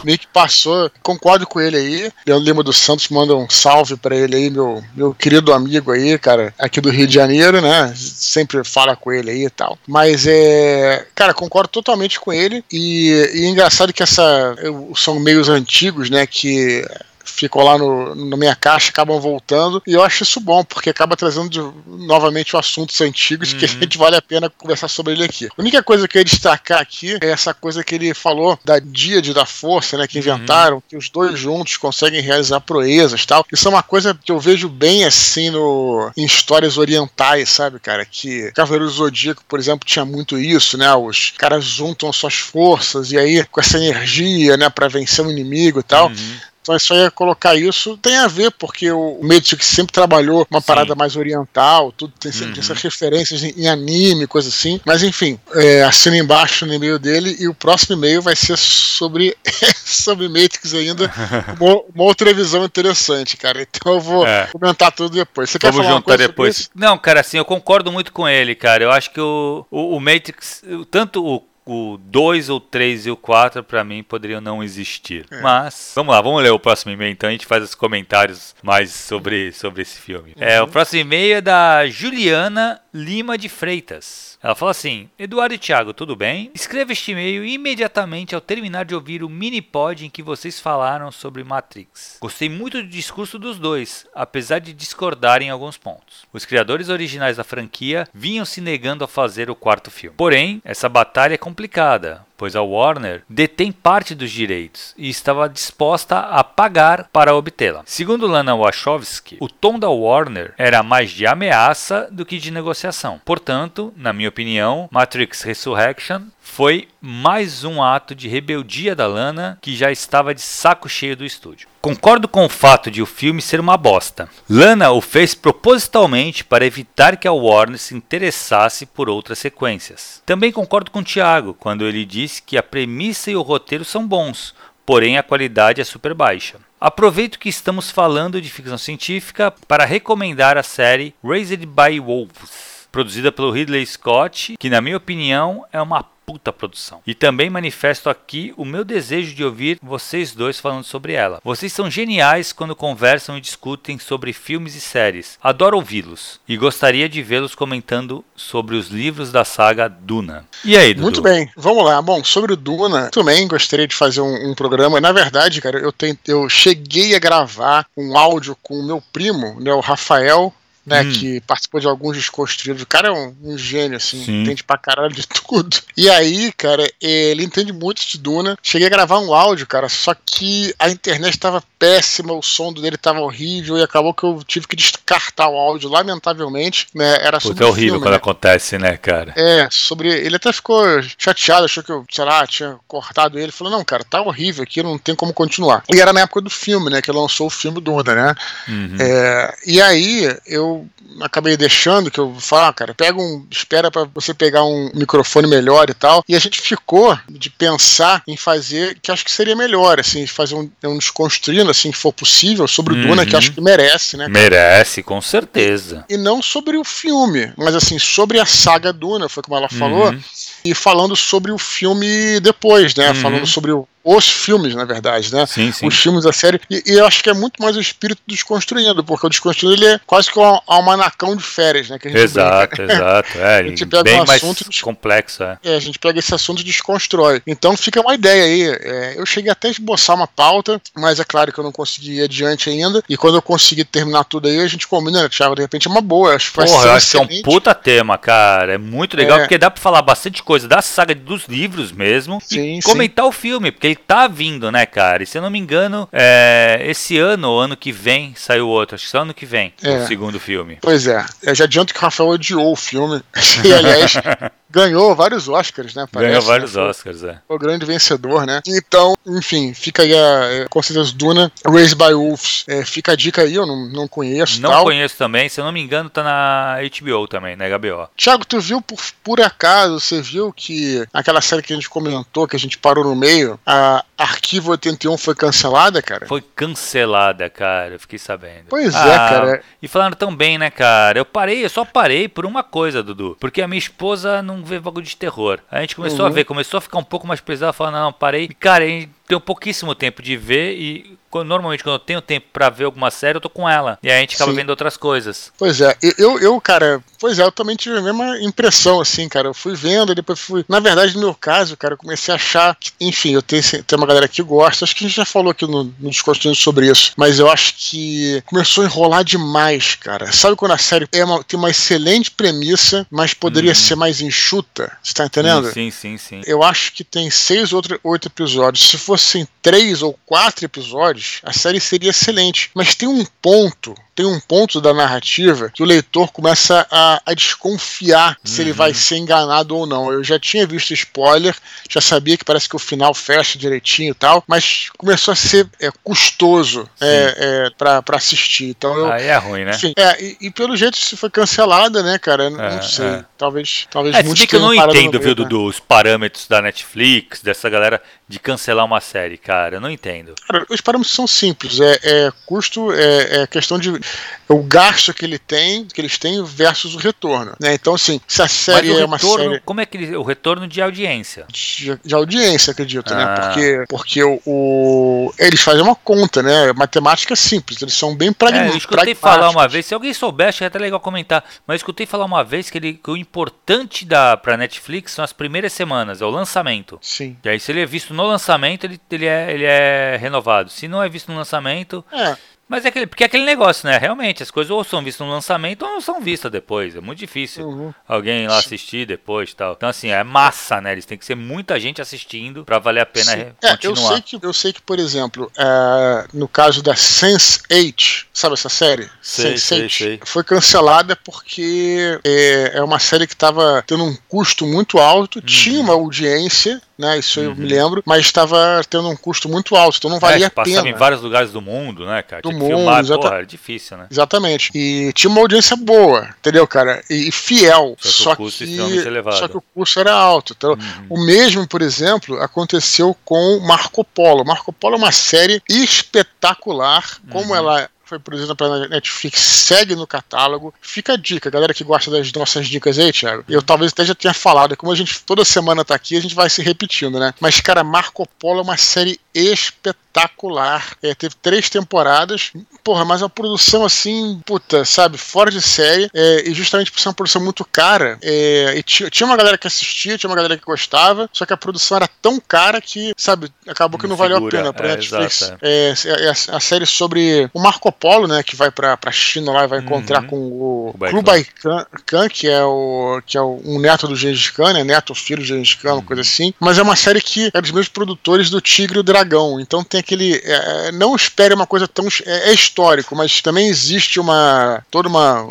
[0.04, 0.92] Meio que passou.
[1.02, 2.12] Concordo com ele aí.
[2.26, 6.18] Leandro Lima dos Santos manda um salve para ele aí, meu, meu querido amigo aí,
[6.18, 7.94] cara, aqui do Rio de Janeiro, né?
[7.96, 9.78] Sempre fala com ele aí e tal.
[9.88, 11.06] Mas é.
[11.14, 12.64] Cara, concordo totalmente com ele.
[12.72, 14.56] E, e é engraçado que essa.
[14.96, 16.26] São meios antigos, né?
[16.26, 16.84] Que
[17.26, 19.82] ficam lá no, na minha caixa, acabam voltando.
[19.86, 23.60] E eu acho isso bom, porque acaba trazendo de, novamente assuntos antigos uhum.
[23.60, 25.46] que a gente vale a pena conversar sobre ele aqui.
[25.46, 28.80] A única coisa que eu ia destacar aqui é essa coisa que ele falou da
[28.80, 30.08] Díade da Força, né?
[30.08, 30.24] Que uhum.
[30.24, 30.84] inventaram, uhum.
[30.88, 33.46] que os dois juntos conseguem realizar proezas tal.
[33.52, 38.06] Isso é uma coisa que eu vejo bem assim no, em histórias orientais, sabe, cara?
[38.06, 40.94] Que Cavaleiro do Zodíaco, por exemplo, tinha muito isso, né?
[40.96, 45.80] Os caras juntam suas forças e aí com essa energia, né, para vencer o inimigo
[45.80, 46.08] e tal.
[46.08, 46.38] Uhum.
[46.66, 47.96] Então é só ia colocar isso.
[47.98, 50.66] Tem a ver, porque o Matrix sempre trabalhou uma Sim.
[50.66, 52.60] parada mais oriental, tudo tem sempre uhum.
[52.60, 54.82] essas referências em, em, anime, coisa assim.
[54.84, 59.38] Mas enfim, é, assina embaixo no e-mail dele e o próximo e-mail vai ser sobre,
[59.86, 61.14] sobre Matrix ainda.
[61.62, 63.62] uma, uma, outra visão interessante, cara.
[63.62, 64.48] Então eu vou é.
[64.48, 65.52] comentar tudo depois.
[65.52, 66.72] Você Vamos quer falar juntar depois?
[66.74, 68.84] Não, cara, assim, eu concordo muito com ele, cara.
[68.84, 73.18] Eu acho que o, o, o Matrix, tanto o o 2, o 3 e o
[73.18, 75.26] 4 para mim poderiam não existir.
[75.32, 75.42] É.
[75.42, 78.92] Mas, vamos lá, vamos ler o próximo e-mail então, a gente faz os comentários mais
[78.92, 80.34] sobre, sobre esse filme.
[80.38, 80.44] Uhum.
[80.44, 84.35] É, o próximo e-mail é da Juliana Lima de Freitas.
[84.46, 86.52] Ela fala assim: Eduardo e Thiago, tudo bem?
[86.54, 91.12] Escreva este e-mail imediatamente ao terminar de ouvir o mini pod em que vocês falaram
[91.12, 92.20] sobre Matrix.
[92.22, 96.28] Gostei muito do discurso dos dois, apesar de discordarem em alguns pontos.
[96.32, 100.16] Os criadores originais da franquia vinham se negando a fazer o quarto filme.
[100.16, 106.20] Porém, essa batalha é complicada, pois a Warner detém parte dos direitos e estava disposta
[106.20, 107.84] a pagar para obtê-la.
[107.86, 113.20] Segundo Lana Wachowski, o tom da Warner era mais de ameaça do que de negociação.
[113.24, 119.76] Portanto, na minha opinião, Matrix Resurrection foi mais um ato de rebeldia da Lana, que
[119.76, 121.68] já estava de saco cheio do estúdio.
[121.82, 124.30] Concordo com o fato de o filme ser uma bosta.
[124.50, 130.22] Lana o fez propositalmente para evitar que a Warner se interessasse por outras sequências.
[130.26, 134.08] Também concordo com o Thiago quando ele disse que a premissa e o roteiro são
[134.08, 134.56] bons,
[134.86, 136.58] porém a qualidade é super baixa.
[136.80, 143.32] Aproveito que estamos falando de ficção científica para recomendar a série Raised by Wolves, produzida
[143.32, 147.02] pelo Ridley Scott, que na minha opinião é uma puta produção.
[147.06, 151.40] E também manifesto aqui o meu desejo de ouvir vocês dois falando sobre ela.
[151.44, 155.38] Vocês são geniais quando conversam e discutem sobre filmes e séries.
[155.42, 160.46] Adoro ouvi-los e gostaria de vê-los comentando sobre os livros da saga Duna.
[160.64, 161.04] E aí, Dudu?
[161.04, 162.02] Muito bem, vamos lá.
[162.02, 165.00] Bom, sobre o Duna, também gostaria de fazer um, um programa.
[165.00, 165.94] Na verdade, cara, eu,
[166.28, 170.54] eu cheguei a gravar um áudio com o meu primo, né, o Rafael
[170.86, 171.12] né, hum.
[171.12, 172.84] que participou de alguns desconstruídos.
[172.84, 174.44] O cara é um, um gênio, assim, Sim.
[174.44, 175.78] entende pra caralho de tudo.
[175.98, 178.58] E aí, cara, ele entende muito de Duna.
[178.62, 182.98] Cheguei a gravar um áudio, cara, só que a internet tava péssima, o som dele
[182.98, 187.56] tava horrível e acabou que eu tive que descartar o áudio, lamentavelmente, né, era sobre
[187.56, 188.18] Puta, é horrível filme, quando né?
[188.18, 189.34] acontece, né, cara?
[189.36, 190.10] É, sobre...
[190.10, 190.84] Ele até ficou
[191.18, 193.52] chateado, achou que eu, sei lá, tinha cortado ele.
[193.52, 195.84] Falou, não, cara, tá horrível aqui, não tem como continuar.
[195.92, 198.36] E era na época do filme, né, que lançou o filme Duna, né?
[198.68, 198.98] Uhum.
[199.00, 200.75] É, e aí, eu
[201.22, 203.46] acabei deixando, que eu falo, ah, cara, pega um.
[203.50, 206.24] Espera para você pegar um microfone melhor e tal.
[206.28, 210.56] E a gente ficou de pensar em fazer, que acho que seria melhor, assim, fazer
[210.56, 213.08] um, um desconstruindo, assim, que for possível, sobre o uhum.
[213.08, 214.28] Duna, que acho que merece, né?
[214.28, 216.06] Merece, com certeza.
[216.10, 219.70] E, e, não sobre o filme, mas assim, sobre a saga Duna, foi como ela
[219.70, 220.10] falou.
[220.10, 220.20] Uhum.
[220.64, 223.10] E falando sobre o filme depois, né?
[223.10, 223.16] Uhum.
[223.16, 225.46] Falando sobre o, os filmes, na verdade, né?
[225.48, 225.88] Sim, sim.
[225.88, 226.62] Os filmes da série.
[226.70, 229.76] E, e, eu acho que é muito mais o espírito do Desconstruindo, porque o Desconstruindo
[229.76, 231.98] ele é quase que um almanacão de férias, né?
[232.04, 232.94] exato, brinca.
[232.94, 233.26] exato.
[233.46, 235.58] É, a gente pega bem um assunto mais complexo, é.
[235.64, 235.76] é.
[235.76, 237.42] a gente pega esse assunto e desconstrói.
[237.48, 238.64] Então fica uma ideia aí.
[238.64, 242.20] É, eu cheguei até a esboçar uma pauta, mas é claro que eu não consegui
[242.20, 243.04] ir adiante ainda.
[243.10, 245.56] E quando eu conseguir terminar tudo aí, a gente combina, né, Thiago?
[245.56, 246.36] De repente é uma boa.
[246.36, 248.74] Acho que Porra, eu acho que é um puta tema, cara.
[248.74, 249.42] É muito legal, é.
[249.42, 252.40] porque dá pra falar bastante coisa da saga dos livros mesmo.
[252.44, 253.30] Sim, e comentar sim.
[253.30, 255.24] o filme, porque ele tá vindo, né, cara?
[255.24, 258.96] E se eu não me engano, é, esse ano ou ano que vem saiu outro.
[258.96, 259.98] Acho que só ano que vem, é.
[259.98, 260.78] o segundo filme.
[260.82, 261.24] Pois é.
[261.44, 263.22] Eu já adianto que o Rafael odiou o filme.
[263.64, 264.14] E, aliás,
[264.76, 266.06] ganhou vários Oscars, né?
[266.12, 266.48] Parece, ganhou né?
[266.48, 266.82] vários né?
[266.82, 267.40] Oscars, é.
[267.48, 268.62] Foi o grande vencedor, né?
[268.68, 272.66] Então, enfim, fica aí a, é, com certeza Duna, Raised by Wolves.
[272.68, 274.62] É, fica a dica aí, eu não, não conheço.
[274.62, 274.84] Não tal.
[274.84, 278.10] conheço também, se eu não me engano, tá na HBO também, na HBO.
[278.18, 282.48] Thiago, tu viu por, por acaso, você viu que aquela série que a gente comentou,
[282.48, 286.26] que a gente parou no meio, a Arquivo 81 foi cancelada, cara?
[286.26, 288.68] Foi cancelada, cara, eu fiquei sabendo.
[288.70, 289.64] Pois é, ah, é, cara.
[289.82, 291.20] E falaram tão bem, né, cara?
[291.20, 293.36] Eu parei, eu só parei por uma coisa, Dudu.
[293.40, 295.60] Porque a minha esposa não vê bagulho de terror.
[295.70, 296.28] A gente começou uhum.
[296.28, 298.46] a ver, começou a ficar um pouco mais pesado, falando, não, parei.
[298.46, 302.48] E, cara, a gente tenho pouquíssimo tempo de ver e normalmente quando eu tenho tempo
[302.52, 303.98] para ver alguma série, eu tô com ela.
[304.02, 304.58] E aí a gente acaba Sim.
[304.58, 305.52] vendo outras coisas.
[305.58, 309.48] Pois é, eu, eu, cara, pois é, eu também tive a mesma impressão, assim, cara.
[309.48, 310.66] Eu fui vendo, e depois fui.
[310.68, 314.02] Na verdade, no meu caso, cara, eu comecei a achar que, enfim, eu tenho, tenho
[314.02, 316.90] uma galera que gosta, acho que a gente já falou aqui no, no Desconstruindo sobre
[316.90, 320.32] isso, mas eu acho que começou a enrolar demais, cara.
[320.32, 323.76] Sabe quando a série é uma, tem uma excelente premissa, mas poderia hum.
[323.76, 324.92] ser mais enxuta?
[325.02, 325.72] Você tá entendendo?
[325.72, 326.42] Sim, sim, sim.
[326.46, 328.90] Eu acho que tem seis ou oito episódios.
[328.90, 332.70] Se fossem três ou quatro episódios, a série seria excelente.
[332.74, 337.34] Mas tem um ponto tem um ponto da narrativa que o leitor começa a, a
[337.34, 338.36] desconfiar uhum.
[338.46, 338.96] se ele vai uhum.
[338.96, 340.12] ser enganado ou não.
[340.12, 341.54] Eu já tinha visto spoiler,
[341.90, 345.68] já sabia que parece que o final fecha direitinho e tal, mas começou a ser
[345.82, 348.70] é, custoso é, é, para assistir.
[348.70, 349.72] Então eu, Aí é ruim, né?
[349.76, 352.50] Enfim, é, e, e, pelo jeito se foi cancelada, né, cara?
[352.50, 353.06] Não, não é, sei.
[353.06, 353.26] É.
[353.38, 355.46] Talvez, talvez é, muitos que eu não entendo, viu, né?
[355.46, 359.76] dos parâmetros da Netflix, dessa galera de cancelar uma série, cara.
[359.76, 360.34] Eu não entendo.
[360.48, 361.80] Cara, os parâmetros são simples.
[361.82, 364.05] É, é custo, é, é, questão de
[364.48, 367.56] o gasto que ele tem, que eles têm versus o retorno.
[367.60, 367.74] Né?
[367.74, 369.60] Então, assim, se a série é uma série.
[369.62, 371.46] Como é que ele, o retorno de audiência?
[371.50, 373.24] De, de audiência, acredito, né?
[373.24, 373.26] ah.
[373.26, 373.36] né?
[373.36, 376.72] Porque, porque o, o, eles fazem uma conta, né?
[376.74, 378.72] Matemática é simples, eles são bem pragmáticos.
[378.72, 381.78] É, eu escutei falar uma vez, se alguém que é até legal comentar, mas eu
[381.78, 385.74] escutei falar uma vez que, ele, que o importante da, pra Netflix são as primeiras
[385.74, 387.00] semanas, é o lançamento.
[387.02, 387.36] Sim.
[387.44, 390.70] E aí, se ele é visto no lançamento, ele, ele, é, ele é renovado.
[390.70, 392.04] Se não é visto no lançamento.
[392.12, 392.36] É.
[392.68, 393.98] Mas é aquele, porque é aquele negócio, né?
[393.98, 396.96] Realmente, as coisas ou são vistas no lançamento ou não são vistas depois.
[396.96, 397.94] É muito difícil uhum.
[398.08, 399.74] alguém lá assistir depois e tal.
[399.74, 400.92] Então, assim, é massa, né?
[400.92, 403.46] Eles tem que ser muita gente assistindo para valer a pena Sim.
[403.62, 403.74] continuar.
[403.74, 408.54] É, eu sei que, eu sei que por exemplo, é, no caso da Sense8, sabe
[408.54, 409.10] essa série?
[409.22, 410.20] Sei, sei, sei.
[410.26, 415.46] Foi cancelada porque é, é uma série que estava tendo um custo muito alto, uhum.
[415.46, 417.20] tinha uma audiência, né?
[417.20, 417.46] Isso uhum.
[417.46, 417.70] eu me uhum.
[417.70, 420.66] lembro, mas estava tendo um custo muito alto, então não valia é, a pena.
[420.66, 422.42] Passava em vários lugares do mundo, né, cara?
[422.42, 423.22] Do mundo, filmar, exata...
[423.22, 424.08] porra, era difícil, né?
[424.10, 424.72] Exatamente.
[424.74, 427.04] E tinha uma audiência boa, entendeu, cara?
[427.10, 427.96] E, fiel.
[428.00, 430.54] Só que, só que, só que o custo era alto.
[430.58, 431.06] Então, uhum.
[431.10, 434.46] O mesmo, por exemplo, aconteceu com Marco Polo.
[434.46, 437.56] Marco Polo é uma série espetacular, como uhum.
[437.56, 440.74] ela foi produzida pela Netflix, segue no catálogo.
[440.80, 443.44] Fica a dica, galera que gosta das nossas dicas aí, Thiago.
[443.50, 446.36] Eu talvez até já tenha falado, como a gente toda semana tá aqui, a gente
[446.36, 447.34] vai se repetindo, né?
[447.40, 450.96] Mas, cara, Marco Polo é uma série espetacular.
[451.04, 452.54] É, teve três temporadas.
[452.84, 456.10] Porra, mas a produção assim, puta, sabe, fora de série.
[456.14, 458.18] É, e justamente por ser uma produção muito cara.
[458.22, 461.30] É, e tinha uma galera que assistia, tinha uma galera que gostava.
[461.34, 464.50] Só que a produção era tão cara que, sabe, acabou que não, não valeu a
[464.50, 465.52] pena pra é, Netflix.
[465.62, 465.94] É.
[466.06, 469.64] é, é a série sobre o Marco Polo, né, que vai pra, pra China lá
[469.66, 470.28] e vai encontrar uhum.
[470.28, 474.50] com o Kublai Khan, Khan, que é o que é o, um neto do Gengis
[474.50, 475.96] Khan, né, neto filho do Gengis Khan, uhum.
[475.98, 476.54] uma coisa assim.
[476.60, 479.25] Mas é uma série que é dos meus produtores do Tigre e o Dragão.
[479.60, 484.20] Então tem aquele, é, não espere uma coisa tão é, é histórico, mas também existe
[484.20, 485.48] uma toda uma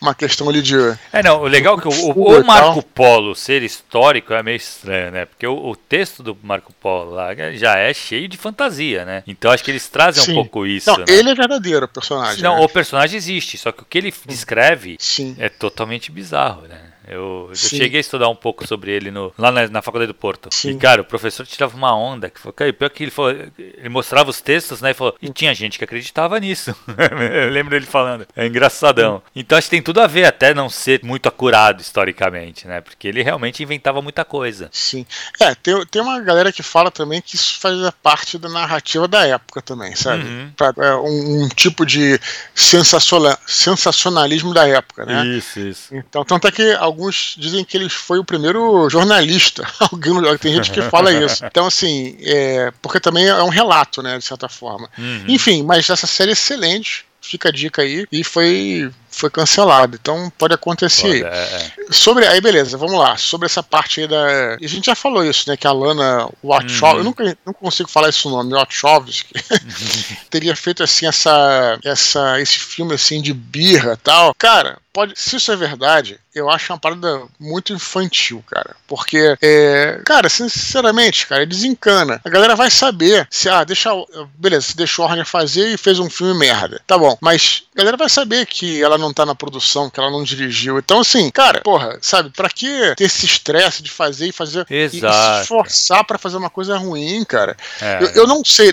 [0.00, 0.76] uma questão ali de.
[1.12, 4.56] É, não, o legal é que o, o, o Marco Polo ser histórico é meio
[4.56, 5.24] estranho, né?
[5.24, 9.22] Porque o, o, texto do Marco Polo lá já é cheio de fantasia, né?
[9.26, 10.32] Então acho que eles trazem Sim.
[10.32, 10.90] um pouco isso.
[10.90, 11.04] Não, né?
[11.08, 12.42] ele é verdadeiro, o personagem.
[12.42, 12.64] Não, né?
[12.64, 15.34] o personagem existe, só que o que ele descreve Sim.
[15.38, 16.78] é totalmente bizarro, né?
[17.08, 20.14] Eu, eu cheguei a estudar um pouco sobre ele no, lá na, na faculdade do
[20.14, 20.48] Porto.
[20.52, 20.70] Sim.
[20.70, 22.30] E, cara, o professor tirava uma onda.
[22.30, 24.90] Que foi, cara, pior que ele, falou, ele mostrava os textos, né?
[24.90, 26.74] E falou, e tinha gente que acreditava nisso.
[27.32, 28.26] eu lembro dele falando.
[28.36, 29.22] É engraçadão.
[29.34, 32.80] Então acho que tem tudo a ver, até não ser muito acurado historicamente, né?
[32.80, 34.68] Porque ele realmente inventava muita coisa.
[34.72, 35.06] Sim.
[35.40, 39.26] É, tem, tem uma galera que fala também que isso fazia parte da narrativa da
[39.26, 40.24] época também, sabe?
[40.24, 40.50] Uhum.
[40.56, 42.20] Pra, é, um, um, tipo de
[42.54, 45.26] sensacionalismo da época, né?
[45.26, 45.94] Isso, isso.
[45.94, 46.97] Então, tanto é que alguns
[47.36, 49.66] dizem que ele foi o primeiro jornalista.
[50.40, 51.44] Tem gente que fala isso.
[51.44, 54.88] Então, assim, é, porque também é um relato, né, de certa forma.
[54.98, 55.24] Uhum.
[55.28, 58.06] Enfim, mas essa série é excelente fica a dica aí.
[58.10, 59.98] E foi foi cancelado.
[60.00, 61.22] Então pode acontecer.
[61.22, 61.92] Pode, é, é.
[61.92, 63.16] Sobre aí beleza, vamos lá.
[63.16, 65.56] Sobre essa parte aí da, a gente já falou isso, né?
[65.56, 66.98] Que a Lana Wachowski, uhum.
[66.98, 69.34] eu nunca não consigo falar esse nome, Wachowski,
[70.30, 74.32] teria feito assim essa, essa, esse filme assim de birra, tal.
[74.38, 78.76] Cara, pode, se isso é verdade, eu acho uma parada muito infantil, cara.
[78.86, 82.20] Porque, é, cara, sinceramente, cara, desencana.
[82.24, 83.90] A galera vai saber se, ah, deixa.
[84.34, 86.80] Beleza, se deixou a Warner fazer e fez um filme merda.
[86.86, 90.10] Tá bom, mas a galera vai saber que ela não tá na produção, que ela
[90.10, 90.78] não dirigiu.
[90.78, 94.66] Então, assim, cara, porra, sabe, pra que ter esse estresse de fazer e fazer.
[94.70, 94.94] Exato.
[94.94, 97.56] E, e se esforçar pra fazer uma coisa ruim, cara?
[97.80, 98.02] É.
[98.02, 98.72] Eu, eu, não sei,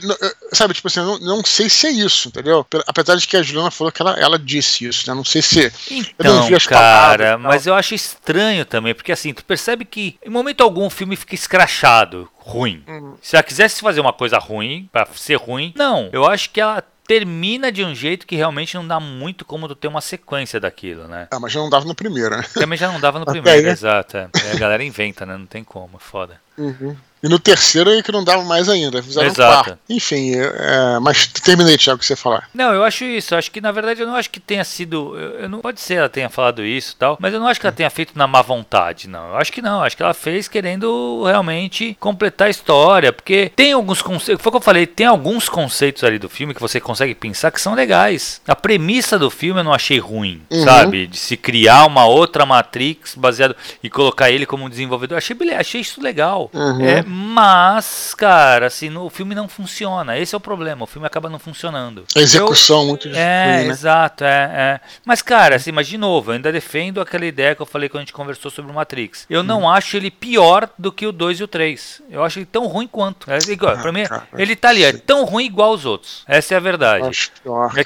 [0.51, 2.65] sabe, tipo assim, eu não, não sei se é isso, entendeu?
[2.87, 5.13] Apesar de que a Juliana falou que ela, ela disse isso, né?
[5.13, 5.71] Não sei se.
[5.89, 10.85] Então, cara, mas eu acho estranho também, porque assim, tu percebe que em momento algum
[10.85, 12.83] o filme fica escrachado, ruim.
[12.87, 13.15] Uhum.
[13.21, 16.09] Se ela quisesse fazer uma coisa ruim, para ser ruim, não.
[16.11, 19.75] Eu acho que ela termina de um jeito que realmente não dá muito como tu
[19.75, 21.27] ter uma sequência daquilo, né?
[21.31, 22.43] Ah, mas já não dava no primeiro, né?
[22.53, 23.71] Também já não dava no primeiro, aí, né?
[23.71, 24.17] exato.
[24.17, 24.29] É.
[24.53, 25.37] A galera inventa, né?
[25.37, 26.41] Não tem como, é foda.
[26.57, 26.95] Uhum.
[27.23, 29.01] E no terceiro aí que não dava mais ainda.
[29.01, 29.71] Fizeram Exato.
[29.89, 29.95] Um.
[29.95, 32.47] Enfim, é, mas terminei, Thiago, o que você falar.
[32.53, 33.35] Não, eu acho isso.
[33.35, 35.17] Acho que, na verdade, eu não acho que tenha sido.
[35.17, 37.59] Eu, eu não Pode ser ela tenha falado isso e tal, mas eu não acho
[37.59, 39.29] que ela tenha feito na má vontade, não.
[39.29, 39.81] Eu acho que não.
[39.81, 43.11] Acho que ela fez querendo realmente completar a história.
[43.11, 44.41] Porque tem alguns conceitos.
[44.43, 47.49] Foi o que eu falei, tem alguns conceitos ali do filme que você consegue pensar
[47.49, 48.41] que são legais.
[48.47, 50.63] A premissa do filme eu não achei ruim, uhum.
[50.63, 51.07] sabe?
[51.07, 55.17] De se criar uma outra Matrix baseado e colocar ele como um desenvolvedor.
[55.17, 56.51] Achei, achei isso legal.
[56.53, 56.85] Uhum.
[56.85, 60.17] É, mas, cara, assim, no, o filme não funciona.
[60.17, 60.83] Esse é o problema.
[60.83, 62.03] O filme acaba não funcionando.
[62.13, 63.23] A execução eu, muito difícil.
[63.23, 63.67] É, né?
[63.67, 64.79] exato, é, é.
[65.05, 67.99] Mas, cara, assim, mas de novo, eu ainda defendo aquela ideia que eu falei quando
[67.99, 69.25] a gente conversou sobre o Matrix.
[69.29, 69.43] Eu hum.
[69.43, 72.01] não acho ele pior do que o 2 e o 3.
[72.09, 73.31] Eu acho ele tão ruim quanto.
[73.31, 76.25] É igual, ah, pra mim, cara, ele tá ali, é tão ruim igual os outros.
[76.27, 77.07] Essa é a verdade.
[77.07, 77.83] Acho pior, é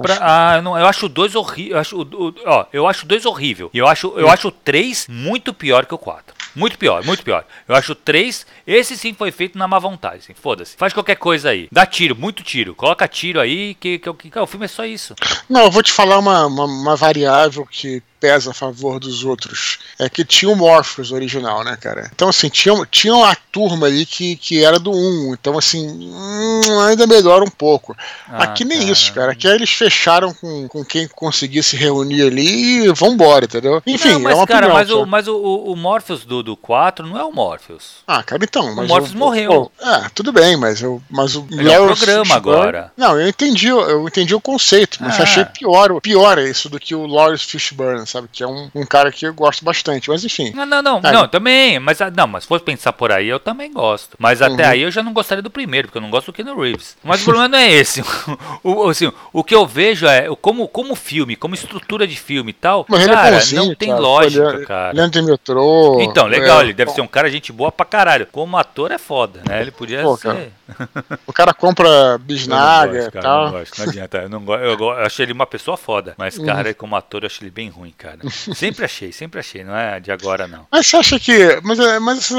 [0.00, 0.22] pra, acho...
[0.22, 1.78] Ah, eu, não, eu acho o 2 horrível.
[1.78, 2.08] Acho
[2.46, 3.70] ó, eu acho o 2 horrível.
[3.74, 4.30] E eu acho, eu hum.
[4.30, 6.40] acho o 3 muito pior que o 4.
[6.54, 7.44] Muito pior, muito pior.
[7.68, 10.18] Eu acho o 3, esse sim foi feito na má vontade.
[10.18, 10.76] Assim, Foda-se.
[10.76, 11.68] Faz qualquer coisa aí.
[11.72, 12.74] Dá tiro, muito tiro.
[12.74, 15.14] Coloca tiro aí, que, que, que, que o filme é só isso.
[15.48, 19.78] Não, eu vou te falar uma, uma, uma variável que pesa a favor dos outros
[19.98, 22.10] é que tinha o Morpheus original, né, cara?
[22.14, 25.34] Então, assim, tinha, tinha uma turma ali que, que era do 1.
[25.34, 27.96] Então, assim, hum, ainda melhora um pouco.
[28.28, 28.92] Ah, Aqui nem cara.
[28.92, 29.32] isso, cara.
[29.32, 33.82] Aqui eles fecharam com, com quem conseguisse reunir ali e vambora, entendeu?
[33.86, 35.36] Enfim, não, mas, é uma cara, opinião, mas, o, mas o,
[35.72, 37.96] o Morpheus do, do 4 não é o Morpheus.
[38.06, 38.66] Ah, cara, então.
[38.72, 39.72] o Morpheus morreu.
[39.80, 42.92] é, tudo bem, mas, eu, mas o Ele é um programa agora.
[42.96, 45.22] Não, eu entendi, eu entendi o conceito, mas ah.
[45.22, 48.28] achei pior, pior isso do que o Lawrence Fishburne, sabe?
[48.32, 50.52] Que é um, um cara que eu gosto bastante, mas enfim.
[50.54, 51.12] Não, não, não, é.
[51.12, 54.16] não também, mas ah, não, mas se for pensar por aí, eu também gosto.
[54.18, 54.70] Mas até uhum.
[54.70, 56.96] aí eu já não gostaria do primeiro, porque eu não gosto do Keanu Reeves.
[57.02, 58.02] Mas o problema não é esse.
[58.62, 62.54] o, assim, o que eu vejo é como, como filme, como estrutura de filme e
[62.54, 64.00] tal, mas cara, é não tem cara.
[64.00, 64.92] lógica, ele, cara.
[64.92, 65.98] Leandro de metrô.
[66.00, 68.26] Então, legal, é, ele deve ser um cara gente boa pra caralho.
[68.26, 69.60] Como ator é foda, né?
[69.60, 70.22] Ele podia Pô, ser.
[70.22, 70.52] Cara.
[71.26, 73.46] O cara compra bisnaga e tal.
[73.46, 74.18] Não, gosto, não adianta.
[74.18, 76.14] Eu, não gosto, eu, eu achei ele uma pessoa foda.
[76.16, 76.46] Mas, uhum.
[76.46, 78.18] cara, como ator, eu achei ele bem ruim, cara.
[78.54, 79.62] Sempre achei, sempre achei.
[79.62, 80.66] Não é de agora, não.
[80.70, 81.60] Mas você acha que.
[81.62, 82.30] Mas, é, mas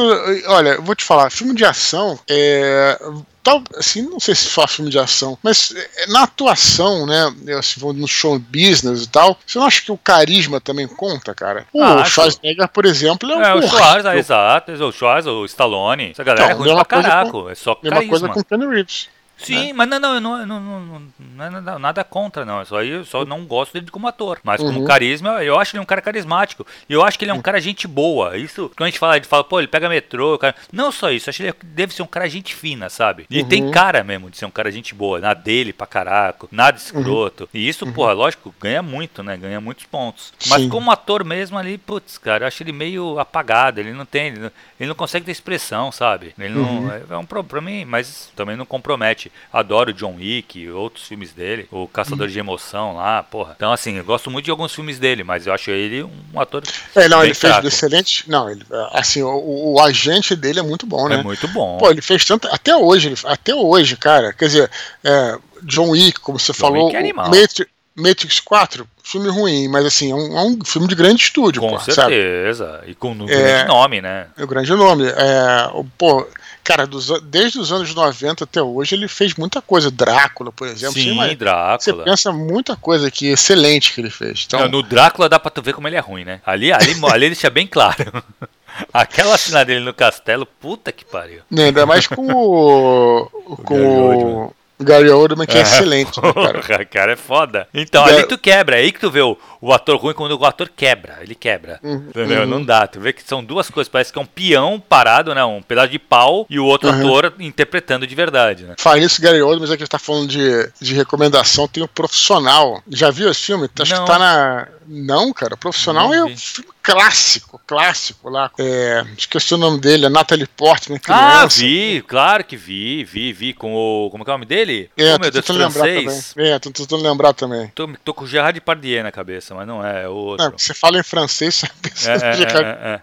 [0.48, 2.98] olha, vou te falar, filme de ação é
[3.44, 7.80] tal, assim, não sei se só filme de ação, mas é, na atuação, né, assim,
[7.94, 11.66] no show business e tal, você não acha que o carisma também conta, cara?
[11.74, 16.12] O ah, Schwarzenegger, por exemplo, é um É, o Schwarzenegger, exato, o Schwarzenegger, o Stallone,
[16.12, 18.00] essa galera então, é ruim pra caraca, com, é só carisma.
[18.00, 19.10] Mesma coisa com o Ken Reeves.
[19.46, 19.74] Sim, né?
[19.74, 22.64] mas não, não, eu não, não, não, não, é nada, contra, não.
[22.66, 24.40] Só eu só não gosto dele como ator.
[24.44, 24.86] Mas como uhum.
[24.86, 26.66] carisma, eu acho ele um cara carismático.
[26.90, 27.42] E eu acho que ele é um uhum.
[27.42, 28.38] cara gente boa.
[28.38, 30.56] Isso, quando a gente fala, gente fala, pô, ele pega metrô, cara.
[30.72, 33.26] Não só isso, acho que ele deve ser um cara gente fina, sabe?
[33.30, 33.48] E uhum.
[33.48, 35.20] tem cara mesmo de ser um cara gente boa.
[35.20, 37.44] Na dele pra caraca, nada escroto.
[37.44, 37.50] Uhum.
[37.54, 37.94] E isso, uhum.
[37.94, 39.38] porra, lógico, ganha muito, né?
[39.38, 40.34] Ganha muitos pontos.
[40.48, 40.70] Mas Sim.
[40.70, 43.80] como ator mesmo ali, putz, cara, eu acho ele meio apagado.
[43.80, 44.28] Ele não tem.
[44.28, 46.34] Ele não, ele não consegue ter expressão, sabe?
[46.38, 46.62] Ele não.
[46.62, 46.92] Uhum.
[46.92, 49.31] É, é um problema pra mim, mas também não compromete.
[49.52, 52.32] Adoro John Wick, outros filmes dele, o Caçador uhum.
[52.32, 53.54] de Emoção lá, porra.
[53.56, 56.64] Então, assim, eu gosto muito de alguns filmes dele, mas eu acho ele um ator.
[56.96, 57.62] É, não, ele fraco.
[57.62, 58.30] fez excelente.
[58.30, 58.64] Não, ele,
[58.94, 61.16] assim, o, o, agente dele é muito bom, né?
[61.16, 61.78] É muito bom.
[61.78, 62.48] Pô, ele fez tanto.
[62.48, 64.32] Até hoje, até hoje, cara.
[64.32, 64.72] Quer dizer,
[65.04, 66.86] é, John Wick, como você John falou.
[66.86, 67.30] Wick é animal.
[67.30, 71.62] Matrix, Matrix 4, filme ruim, mas assim, é um, é um filme de grande estúdio,
[71.62, 72.72] Com pô, certeza.
[72.72, 72.92] Sabe?
[72.92, 74.28] E com um é, grande nome, né?
[74.38, 75.08] É o grande nome.
[75.08, 76.26] É, pô,
[76.64, 79.92] cara, dos, desde os anos 90 até hoje, ele fez muita coisa.
[79.92, 80.94] Drácula, por exemplo.
[80.94, 81.80] Sim, Sim Drácula.
[81.80, 84.46] Você pensa muita coisa aqui excelente que ele fez.
[84.48, 84.62] Então...
[84.62, 86.42] Não, no Drácula dá pra tu ver como ele é ruim, né?
[86.46, 88.24] Ali, ali, ali deixa bem claro.
[88.94, 91.42] Aquela cena dele no castelo, puta que pariu.
[91.56, 93.26] Ainda mais com o.
[93.66, 96.22] com o, Gary Oldman, que é, é excelente.
[96.22, 96.86] Né, cara?
[96.86, 97.68] cara é foda.
[97.74, 98.78] Então, ali tu quebra.
[98.78, 101.20] É aí que tu vê o, o ator ruim quando o ator quebra.
[101.22, 101.80] Ele quebra.
[101.84, 102.42] Uhum, entendeu?
[102.42, 102.48] Uhum.
[102.48, 102.88] Não dá.
[102.88, 103.90] Tu vê que são duas coisas.
[103.90, 105.44] Parece que é um peão parado, né?
[105.44, 107.00] Um pedaço de pau e o outro uhum.
[107.00, 108.76] ator interpretando de verdade, né?
[108.78, 111.86] Fala isso, Gary Oldman, já que a gente tá falando de, de recomendação, tem o
[111.86, 112.82] um Profissional.
[112.90, 113.70] Já viu esse filme?
[113.80, 114.06] Acho Não.
[114.06, 118.52] que tá na não, cara, profissional Não, é um filme clássico, clássico lá.
[118.60, 121.44] É, esqueci o nome dele, a Natalie Portman, criança.
[121.44, 124.10] Ah, vi, claro que vi, vi, vi, com o.
[124.10, 124.71] Como é, é o nome dele?
[124.98, 126.34] É, oh, meu Deus, francês.
[126.34, 126.52] Também.
[126.52, 127.72] É, tô tentando lembrar também.
[127.74, 130.46] Tô, tô com o Gerard Depardieu na cabeça, mas não é, é outro.
[130.46, 133.02] Não, você fala em francês, você pensa é, é, é, é,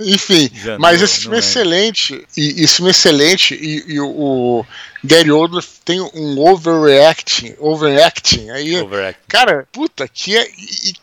[0.00, 4.00] Enfim, Já mas não, esse filme é excelente, e esse filme é excelente, e, e
[4.00, 4.66] o, o
[5.04, 8.50] Gary Oldman tem um overreacting, overacting.
[8.50, 9.20] Aí, overacting.
[9.28, 10.48] cara, puta, que é,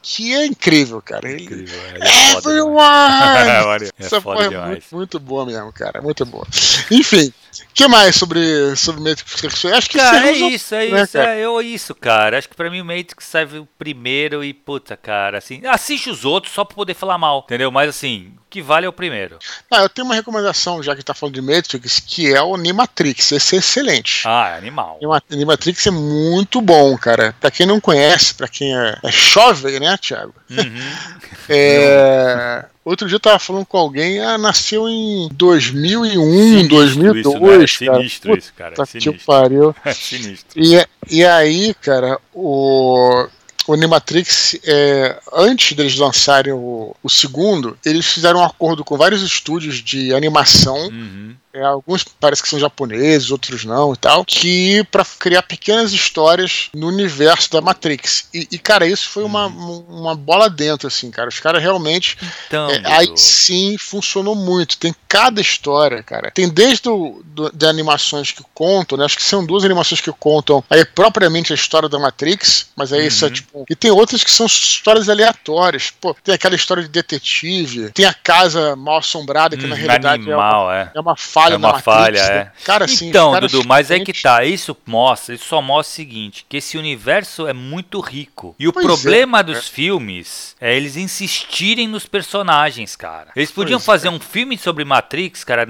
[0.02, 1.30] que é incrível, cara.
[1.30, 3.90] Ele, incrível, é, é Everyone!
[3.98, 6.46] é foda é muito, muito boa mesmo, cara, muito boa.
[6.92, 7.34] Enfim,
[7.74, 9.66] que mais sobre, sobre Matrix?
[9.66, 12.38] Acho que cara, é isso, é né, isso, é, eu, isso, cara.
[12.38, 16.26] Acho que pra mim o Matrix serve o primeiro e, puta, cara, assim, assiste os
[16.26, 17.72] outros só pra poder falar mal, entendeu?
[17.72, 19.40] Mas assim, que vale é o primeiro.
[19.72, 23.32] Ah, eu tenho uma recomendação, já que tá falando de Matrix, que é o Animatrix.
[23.32, 24.24] Esse é excelente.
[24.28, 25.00] Ah, é animal.
[25.32, 27.36] Animatrix é muito bom, cara.
[27.42, 30.36] Pra quem não conhece, pra quem é, é jovem, né, Thiago?
[30.52, 30.96] Uhum.
[31.50, 32.66] é.
[32.86, 37.72] Outro dia eu tava falando com alguém, ah, nasceu em 2001, sinistro 2002.
[37.72, 37.90] Isso, né?
[37.90, 38.40] É sinistro cara.
[38.40, 38.86] isso, cara.
[38.86, 39.14] Sinistro.
[39.14, 39.76] Que pariu.
[39.86, 40.62] É sinistro.
[40.62, 43.28] E, e aí, cara, o
[43.66, 49.22] o Animatrix, é, antes deles lançarem o, o, segundo, eles fizeram um acordo com vários
[49.22, 50.78] estúdios de animação.
[50.88, 51.36] Uhum.
[51.54, 56.70] É, alguns parece que são japoneses, outros não e tal, que para criar pequenas histórias
[56.74, 58.28] no universo da Matrix.
[58.34, 59.86] E, e cara, isso foi uma, uhum.
[59.88, 61.30] uma bola dentro, assim, cara.
[61.30, 62.18] Os caras realmente.
[62.48, 64.78] Então, é, aí sim funcionou muito.
[64.78, 66.32] Tem cada história, cara.
[66.32, 69.06] Tem desde o, do, de animações que contam, né?
[69.06, 73.02] Acho que são duas animações que contam aí propriamente a história da Matrix, mas aí
[73.02, 73.08] uhum.
[73.08, 73.34] isso é uhum.
[73.34, 73.66] tipo.
[73.70, 75.92] E tem outras que são histórias aleatórias.
[75.92, 80.24] Pô, tem aquela história de detetive, tem a casa mal assombrada, que hum, na realidade
[80.24, 80.92] animal, é, uma, é.
[80.96, 82.30] é uma falha é uma falha, Matrix.
[82.30, 82.36] é.
[82.36, 82.52] né?
[82.64, 84.44] Cara, assim, então, os caras Dudu, mas é que tá.
[84.44, 88.56] Isso mostra, isso só mostra o seguinte: que esse universo é muito rico.
[88.60, 89.44] E o Pois é, problema é.
[89.44, 93.32] dos filmes é eles insistirem nos personagens, cara.
[93.36, 94.12] Eles podiam Pois fazer é.
[94.12, 95.66] um filme sobre Matrix, cara,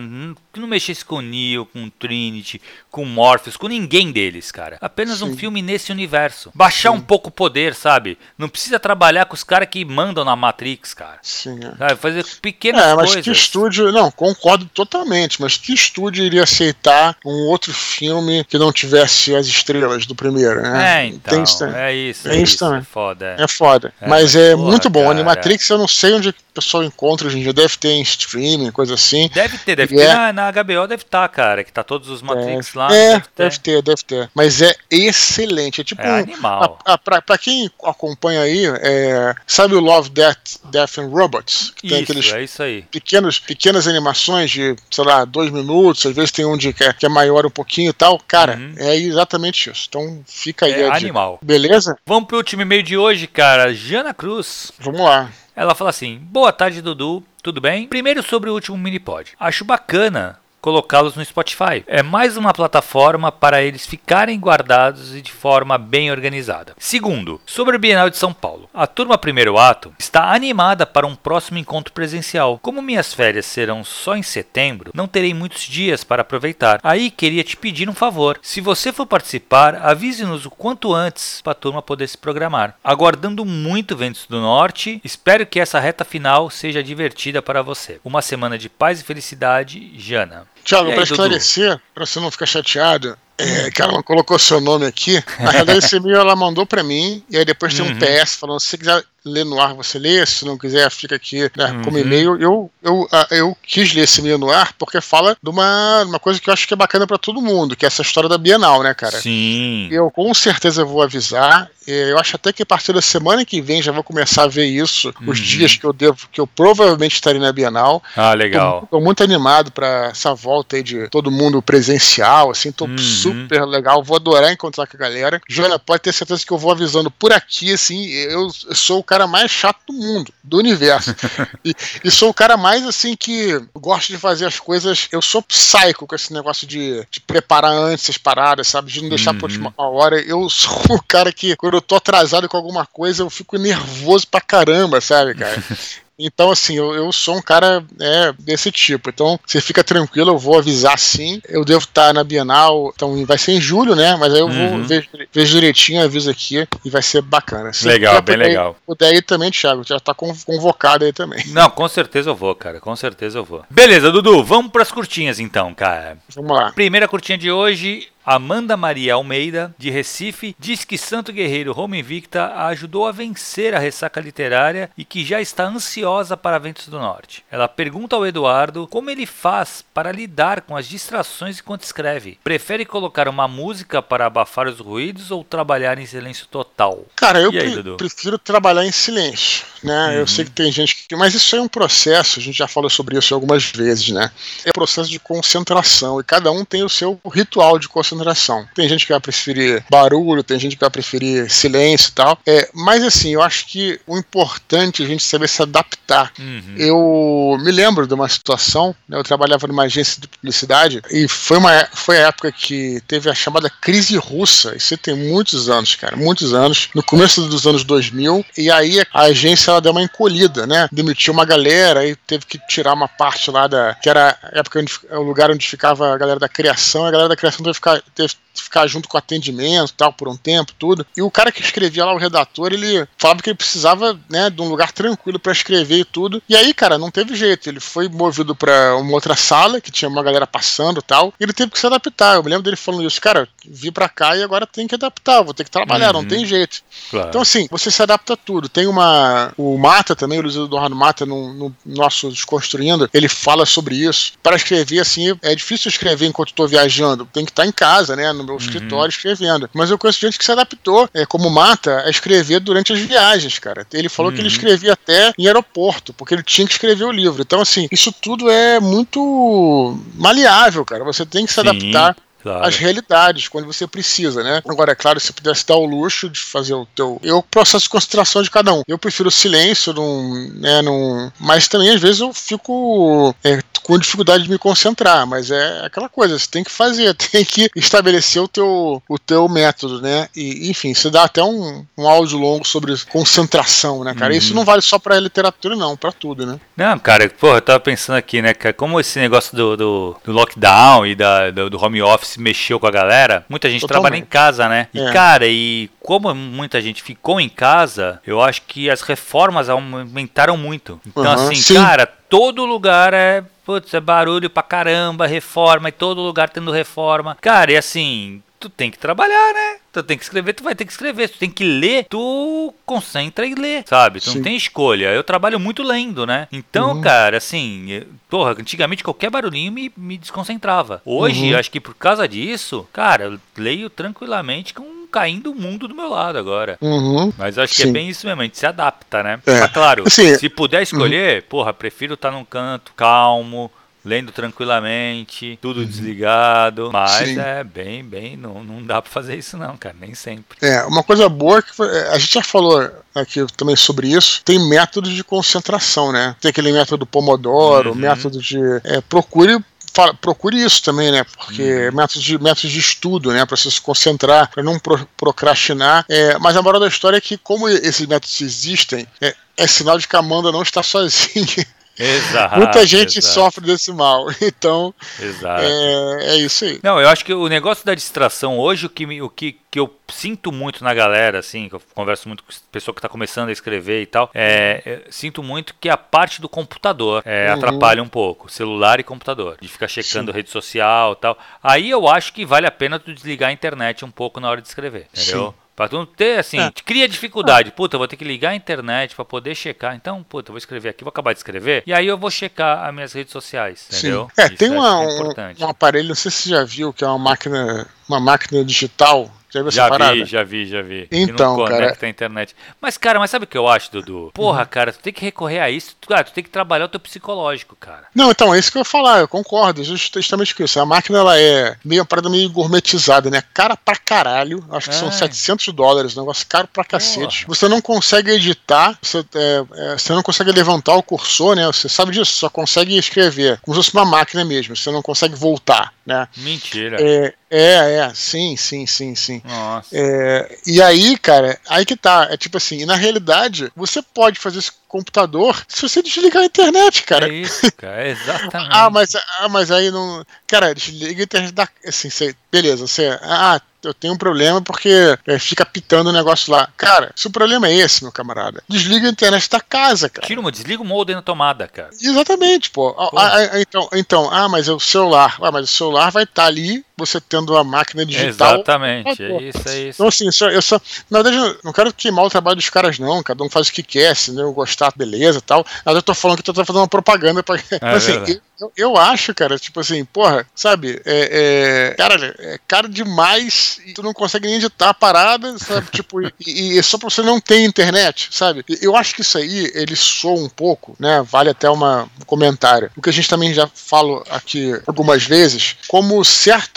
[0.54, 2.62] que não mexesse com o Neo, com o Trinity,
[2.92, 4.78] com o Morpheus, com ninguém deles, cara.
[4.80, 5.38] Apenas um Sim.
[5.38, 6.52] filme nesse universo.
[6.54, 8.18] Baixar um pouco o poder, sabe?
[8.38, 11.18] Não precisa trabalhar com os caras que mandam na Matrix, cara.
[11.24, 11.76] Sim, é.
[11.76, 11.96] Sabe?
[12.00, 13.24] Fazer pequenas É, mas coisas.
[13.24, 13.92] que estúdio.
[13.92, 19.48] Não, concordo totalmente, mas que estúdio iria aceitar um outro filme que não tivesse as
[19.48, 21.02] estrelas do primeiro, né?
[21.02, 21.42] É, então.
[21.44, 22.80] Isso, é isso, tem é isso também.
[22.80, 23.36] É foda.
[23.40, 23.44] é.
[23.44, 23.94] É foda.
[24.00, 25.02] É, mas é porra, muito bom.
[25.02, 25.12] cara.
[25.14, 27.54] Animatrix eu não sei onde o pessoal encontra hoje em dia.
[27.54, 29.30] Deve ter em streaming, coisa assim.
[29.34, 31.64] Deve ter, deve E ter é- na, na HBO, deve estar, cara.
[31.64, 32.94] Que tá todos os Matrix lá.
[32.94, 33.32] é, deve ter.
[33.38, 34.30] deve ter, deve ter.
[34.36, 35.82] Mas é excelente.
[35.82, 36.02] É tipo.
[36.02, 36.80] É animal.
[36.86, 41.72] a- a- pra, pra quem acompanha aí, é, sabe o Love, Death, Death and Robots?
[41.76, 42.82] Que tem Isso, aqueles é isso aí.
[42.84, 46.94] pequenos, pequenas animações de, sei lá, dois minutos, às vezes tem um de que é,
[46.94, 48.20] que é maior um pouquinho e tal.
[48.28, 48.74] Cara, Uhum.
[48.78, 49.86] é exatamente isso.
[49.90, 50.98] Então fica aí É a dica.
[50.98, 51.40] animal.
[51.42, 51.98] Beleza?
[52.06, 53.74] Vamos pro último e-mail de hoje, cara.
[53.74, 54.72] Jana Cruz.
[54.80, 55.30] Vamos lá.
[55.56, 57.24] Ela fala assim: Boa tarde, Dudu.
[57.44, 57.88] Tudo bem?
[57.90, 59.34] Primeiro sobre o último minipod.
[59.38, 61.84] Acho bacana colocá-los no Spotify.
[61.86, 66.74] É mais uma plataforma para eles ficarem guardados e de forma bem organizada.
[66.78, 68.70] Segundo, sobre o Bienal de São Paulo.
[68.74, 72.60] A turma Primeiro Ato está animada para um próximo encontro presencial.
[72.62, 76.80] Como minhas férias serão só em setembro, não terei muitos dias para aproveitar.
[76.82, 78.40] Aí queria te pedir um favor.
[78.42, 82.78] Se você for participar, avise-nos o quanto antes para a turma poder se programar.
[82.82, 88.00] Aguardando muito Ventos do Norte, espero que essa reta final seja divertida para você.
[88.02, 90.53] Uma semana de paz e felicidade, Jana.
[90.64, 94.86] Tiago, para esclarecer, para você não ficar chateado, é, que ela não colocou seu nome
[94.86, 95.22] aqui.
[95.40, 98.00] Na verdade, esse e-mail ela mandou para mim, e aí depois tem um Uhum.
[98.00, 101.44] PS falando: se você quiser ler no ar, você lê, se não quiser, fica aqui
[101.56, 102.04] né, como Uhum.
[102.04, 102.42] e-mail.
[102.42, 106.20] Eu, eu, ah, eu quis ler esse e-mail no ar porque fala de uma, uma
[106.20, 108.38] coisa que eu acho que é bacana para todo mundo, que é essa história da
[108.38, 109.22] Bienal, né, cara?
[109.22, 109.88] Sim.
[109.92, 111.70] Eu com certeza vou avisar.
[111.88, 114.48] Eh, Eu acho até que a partir da semana que vem já vou começar a
[114.48, 115.46] ver isso, os Uhum.
[115.46, 118.04] dias que eu devo, que eu provavelmente estarei na Bienal.
[118.16, 118.82] Ah, legal.
[118.90, 122.98] Tô, tô muito animado para essa volta aí de todo mundo presencial, assim, tô Uhum.
[122.98, 125.42] super legal, vou adorar encontrar com a galera.
[125.48, 129.04] Joana, pode ter certeza que eu vou avisando por aqui, assim, eu, eu sou o
[129.14, 131.16] cara mais chato do mundo, do universo.
[131.64, 135.42] e, e sou o cara mais, assim, que gosto de fazer as coisas, eu sou
[135.42, 139.38] psycho com esse negócio de, de preparar antes as paradas, sabe, de não deixar Uhum.
[139.38, 140.20] pra última hora.
[140.20, 144.28] Eu sou o cara que, quando eu tô atrasado com alguma coisa, eu fico nervoso
[144.28, 145.64] pra caramba, sabe, cara?
[146.18, 149.10] Então, assim, eu, eu sou um cara é, desse tipo.
[149.10, 151.42] Então, você fica tranquilo, eu vou avisar sim.
[151.50, 154.16] Eu devo estar na Bienal, então vai ser em julho, né?
[154.16, 154.78] Mas aí eu Uhum.
[154.78, 157.74] vou ver, ver direitinho, aviso aqui e vai ser bacana.
[157.74, 158.76] Se Legal, puder, bem puder- legal.
[158.86, 161.44] Puder ir também, Thiago, já tá con- convocado aí também.
[161.48, 162.80] Não, com certeza eu vou, cara.
[162.80, 163.64] Com certeza eu vou.
[163.70, 166.18] Beleza, Dudu, vamos pras curtinhas então, cara.
[166.36, 166.72] Vamos lá.
[166.74, 168.08] Primeira curtinha de hoje.
[168.26, 173.76] Amanda Maria Almeida, de Recife, diz que Santo Guerreiro Roma Invicta a ajudou a vencer
[173.76, 177.44] a ressaca literária e que já está ansiosa para Ventos do Norte.
[177.52, 182.40] Ela pergunta ao Eduardo como ele faz para lidar com as distrações enquanto escreve.
[182.44, 187.06] Prefere colocar uma música para abafar os ruídos ou trabalhar em silêncio total?
[187.16, 187.98] Cara, eu aí, pre- Dudu?
[187.98, 190.08] prefiro trabalhar em silêncio, né?
[190.08, 190.14] Uhum.
[190.14, 191.16] Eu sei que tem gente que.
[191.16, 194.32] Mas isso é um processo, a gente já falou sobre isso algumas vezes, né?
[194.66, 198.66] É um processo de concentração e cada um tem o seu ritual de concentração.
[198.76, 202.38] Tem gente que vai preferir barulho, tem gente que vai preferir silêncio e tal.
[202.46, 206.32] É, mas assim, eu acho que o importante é a gente saber se adaptar.
[206.40, 206.76] Uhum.
[206.78, 211.58] Eu me lembro de uma situação, né, eu trabalhava numa agência de publicidade e foi,
[211.58, 214.76] uma, foi a época que teve a chamada crise russa.
[214.76, 218.46] Isso tem muitos anos, cara, muitos anos, no começo dos anos 2000.
[218.58, 220.88] E aí a agência ela deu uma encolhida, né?
[220.92, 223.96] Demitiu uma galera e teve que tirar uma parte lá da.
[223.96, 227.06] que era a época onde, o lugar onde ficava a galera da criação.
[227.06, 230.28] A galera da criação teve ficar, teve ficar junto com o atendimento e tal por
[230.28, 231.06] um tempo, tudo.
[231.16, 234.62] E o cara que escrevia lá, o redator, ele falava que ele precisava, né, de
[234.62, 236.42] um lugar tranquilo para escrever e tudo.
[236.48, 237.68] E aí, cara, não teve jeito.
[237.70, 241.34] Ele foi movido para uma outra sala que tinha uma galera passando e tal.
[241.40, 242.36] E ele teve que se adaptar.
[242.36, 245.42] Eu me lembro dele falando isso, cara, vi pra cá e agora tem que adaptar,
[245.42, 246.22] vou ter que trabalhar, Uhum.
[246.22, 246.82] não tem jeito.
[247.10, 247.30] Claro.
[247.30, 248.68] Então, assim, você se adapta a tudo.
[248.70, 249.52] Tem uma.
[249.58, 254.34] O Mata também, o Luiz Eduardo Mata, no, no nosso Desconstruindo, ele fala sobre isso.
[254.42, 257.26] Para escrever, assim, é difícil escrever enquanto estou viajando.
[257.32, 258.32] Tem que estar em casa, né?
[258.34, 259.70] No meu escritório escrevendo.
[259.74, 263.60] Mas eu conheço gente que se adaptou, é, como Mata, a escrever durante as viagens,
[263.60, 263.86] cara.
[263.94, 264.54] Ele falou que ele Uhum.
[264.54, 267.42] escrevia até em aeroporto, porque ele tinha que escrever o livro.
[267.42, 271.04] Então, assim, isso tudo é muito maleável, cara.
[271.04, 271.68] Você tem que se Sim.
[271.68, 272.16] adaptar.
[272.44, 272.66] Claro.
[272.66, 274.62] as realidades quando você precisa, né?
[274.68, 277.20] Agora, é claro, se pudesse dar o luxo de fazer o teu.
[277.24, 278.84] Eu, processo de concentração de cada um.
[278.88, 284.00] Eu prefiro o silêncio, num, né, num, mas também às vezes eu fico é, com
[284.00, 288.42] dificuldade de me concentrar, mas é aquela coisa, você tem que fazer, tem que estabelecer
[288.42, 290.28] o teu, o teu método, né?
[290.36, 294.32] E, enfim, você dá até um, um áudio longo sobre concentração, né, cara?
[294.32, 294.38] Uhum.
[294.38, 296.60] Isso não vale só pra literatura, não, pra tudo, né?
[296.76, 300.32] Não, cara, porra, eu tava pensando aqui, né, cara, como esse negócio do, do, do
[300.32, 304.04] lockdown e da, do, do, home office mexeu com a galera, muita gente Totalmente.
[304.04, 304.88] trabalha em casa, né?
[304.94, 305.12] E, é.
[305.12, 311.00] cara, e como muita gente ficou em casa, eu acho que as reformas aumentaram muito.
[311.06, 311.76] Então, uhum, assim, sim.
[311.76, 317.38] cara, todo lugar é Putz, é barulho pra caramba, reforma, e todo lugar tendo reforma.
[317.40, 319.78] Cara, e assim, tu tem que trabalhar, né?
[319.92, 321.28] Tu tem que escrever, tu vai ter que escrever.
[321.28, 324.22] Tu tem que ler, tu concentra e lê, sabe?
[324.22, 324.36] Tu Sim.
[324.38, 325.08] não tem escolha.
[325.08, 326.48] Eu trabalho muito lendo, né?
[326.52, 327.02] Então, uhum.
[327.02, 331.02] cara, assim, porra, antigamente qualquer barulhinho me, me desconcentrava.
[331.06, 331.60] Hoje, uhum.
[331.60, 336.10] acho que por causa disso, cara, eu leio tranquilamente com caindo o mundo do meu
[336.10, 336.76] lado agora.
[336.82, 337.84] Uhum, Mas acho sim.
[337.84, 339.40] que é bem isso mesmo, a gente se adapta, né?
[339.46, 339.60] É.
[339.60, 341.50] Mas claro, assim, se puder escolher, uhum.
[341.50, 343.72] porra, prefiro estar tá num canto calmo,
[344.04, 345.86] lendo tranquilamente, tudo uhum.
[345.86, 346.90] desligado.
[346.92, 347.40] Mas Sim.
[347.40, 350.58] é bem, bem, não, não dá para fazer isso não, cara, nem sempre.
[350.62, 355.12] É, uma coisa boa que a gente já falou aqui também sobre isso, tem métodos
[355.12, 356.36] de concentração, né?
[356.42, 357.96] Tem aquele método Pomodoro, uhum.
[357.96, 361.24] método de é, procure Fala, procure isso também, né?
[361.24, 361.96] Porque uhum.
[361.96, 363.46] métodos, de, métodos de estudo, né?
[363.46, 366.04] Para você se concentrar, para não pro, procrastinar.
[366.10, 370.00] É, mas a moral da história é que, como esses métodos existem, é, é sinal
[370.00, 371.46] de que a Amanda não está sozinha.
[371.98, 372.58] Exato.
[372.58, 373.34] Muita gente exato.
[373.34, 374.28] sofre desse mal.
[374.44, 376.80] Então, é, é, isso aí.
[376.84, 379.94] Não, eu acho que o negócio da distração hoje, o que, o que, que eu
[380.08, 383.52] sinto muito na galera, assim, que eu converso muito com pessoa que está começando a
[383.52, 387.54] escrever e tal, é, é, sinto muito que a parte do computador é, uhum.
[387.56, 390.38] atrapalha um pouco, celular e computador, de ficar checando Sim.
[390.38, 391.38] rede social e tal.
[391.62, 394.62] Aí eu acho que vale a pena tu desligar a internet um pouco na hora
[394.62, 395.48] de escrever, entendeu?
[395.48, 395.63] Sim.
[395.76, 396.72] Pra tu não ter, assim, é.
[396.86, 397.72] cria dificuldade.
[397.72, 399.96] Puta, eu vou ter que ligar a internet para poder checar.
[399.96, 401.84] Então, puta, eu vou escrever aqui, vou acabar de escrever.
[401.88, 404.30] E aí eu vou checar as minhas redes sociais, entendeu?
[404.36, 404.42] Sim.
[404.42, 407.04] É, Isso tem uma, é um, um aparelho, não sei se você já viu, que
[407.04, 410.14] é uma máquina, uma máquina digital já viu já parada?
[410.14, 411.08] vi, já vi, já vi.
[411.12, 411.96] Então, não cara.
[412.02, 412.56] a internet.
[412.82, 414.32] Mas, cara, mas sabe o que eu acho, Dudu?
[414.34, 414.68] Porra, uhum.
[414.68, 415.96] cara, tu tem que recorrer a isso.
[416.02, 418.08] Tu, cara, tu tem que trabalhar o teu psicológico, cara.
[418.16, 420.80] Não, então, é isso que eu ia falar, eu concordo, justamente com isso.
[420.80, 423.44] A máquina, ela é meio uma parada meio gourmetizada, né?
[423.54, 424.66] Cara pra caralho.
[424.72, 425.00] Acho que é.
[425.00, 427.46] são 700 dólares, negócio caro pra cacete.
[427.46, 427.56] Porra.
[427.56, 431.68] Você não consegue editar, você, é, é, você não consegue levantar o cursor, né?
[431.68, 433.60] Você sabe disso, só consegue escrever.
[433.62, 436.28] Como se fosse uma máquina mesmo, você não consegue voltar, né?
[436.38, 436.98] Mentira.
[437.00, 439.42] É, é, é, sim, sim, sim, sim.
[439.46, 439.90] Nossa.
[439.96, 442.28] É, e aí, cara, aí que tá.
[442.32, 447.04] É tipo assim, na realidade, você pode fazer esse computador se você desligar a internet,
[447.04, 447.28] cara.
[447.28, 448.70] É isso, cara, exatamente.
[448.72, 450.26] ah, mas, ah, mas aí não.
[450.48, 451.70] Cara, desliga a internet da.
[451.86, 453.20] Assim, você, beleza, você.
[453.22, 456.70] Ah, eu tenho um problema porque é, fica pitando o negócio lá.
[456.78, 460.26] Cara, se o problema é esse, meu camarada, desliga a internet da casa, cara.
[460.26, 461.90] Tira uma, desliga o modem na tomada, cara.
[462.02, 462.94] Exatamente, pô.
[462.94, 463.18] pô.
[463.18, 465.38] Ah, ah, então, então, ah, mas é o celular.
[465.42, 468.56] Ah, mas o celular vai estar tá ali, você tendo a máquina digital.
[468.56, 469.96] Exatamente, ah, é isso, é isso.
[469.96, 470.80] Então, assim, eu só.
[471.10, 473.24] Na verdade, não quero queimar o trabalho dos caras, não.
[473.24, 475.66] Cada um faz o que quer, se eu gostar, beleza tal.
[475.84, 477.56] Mas eu tô falando que tu tá fazendo uma propaganda pra.
[477.56, 481.02] É, assim, eu, eu, acho, cara, tipo assim, porra, sabe?
[481.06, 485.88] É, é, cara, é caro demais e tu não consegue nem editar a parada, sabe?
[485.92, 488.64] tipo, e, e, é só pra você não ter internet, sabe?
[488.82, 491.24] Eu acho que isso aí, ele soa um pouco, né?
[491.30, 492.92] Vale até uma, um comentário.
[492.96, 496.24] O que a gente também já fala aqui algumas vezes, como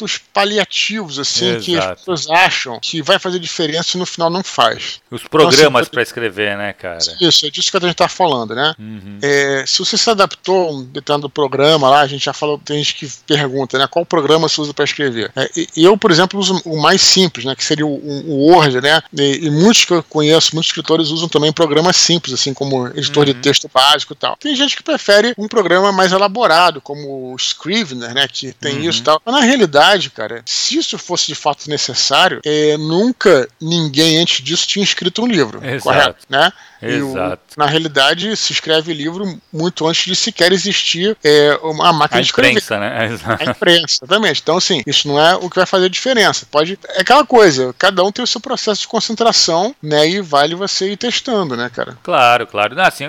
[0.06, 1.64] certos paliativos, assim, Exato.
[1.64, 5.00] que as pessoas acham que vai fazer diferença e no final não faz.
[5.10, 6.98] Os programas então, assim, para escrever, né, cara?
[7.20, 8.74] Isso, é disso que a gente tá falando, né?
[8.78, 9.18] Uhum.
[9.22, 12.78] É, se você se adaptou a um determinado programa lá, a gente já falou, tem
[12.78, 13.86] gente que pergunta, né?
[13.86, 15.30] Qual programa você usa para escrever?
[15.36, 17.54] É, eu, por exemplo, uso o mais simples, né?
[17.54, 19.02] Que seria o, o Word, né?
[19.12, 23.26] E, e, muitos que eu conheço, muitos escritores usam também programas simples, assim como editor
[23.26, 23.32] uhum.
[23.32, 24.36] de texto básico e tal.
[24.36, 28.28] Tem gente que prefere um programa mais elaborado, como o Scrivener, né?
[28.28, 28.90] Que tem uhum.
[28.90, 29.20] isso e tal.
[29.24, 34.66] Mas na realidade, cara, se isso fosse de fato necessário, é, nunca ninguém antes disso
[34.66, 35.64] tinha escrito um livro.
[35.64, 35.82] Exato.
[35.82, 36.26] Correto?
[36.28, 36.52] Né?
[36.82, 37.42] Exato.
[37.56, 42.22] O, na realidade, se escreve livro muito antes de sequer existir é, uma máquina a
[42.22, 42.50] de escrever.
[42.50, 43.06] Imprensa, né?
[43.12, 43.42] Exato.
[43.42, 44.40] A imprensa, exatamente.
[44.42, 46.46] Então, assim, isso não é o que vai fazer a diferença.
[46.50, 46.78] Pode.
[46.90, 50.08] É aquela coisa, cada um tem o seu processo de concentração, né?
[50.08, 51.96] E vale você ir testando, né, cara?
[52.02, 52.74] Claro, claro.
[52.74, 53.06] Não, assim,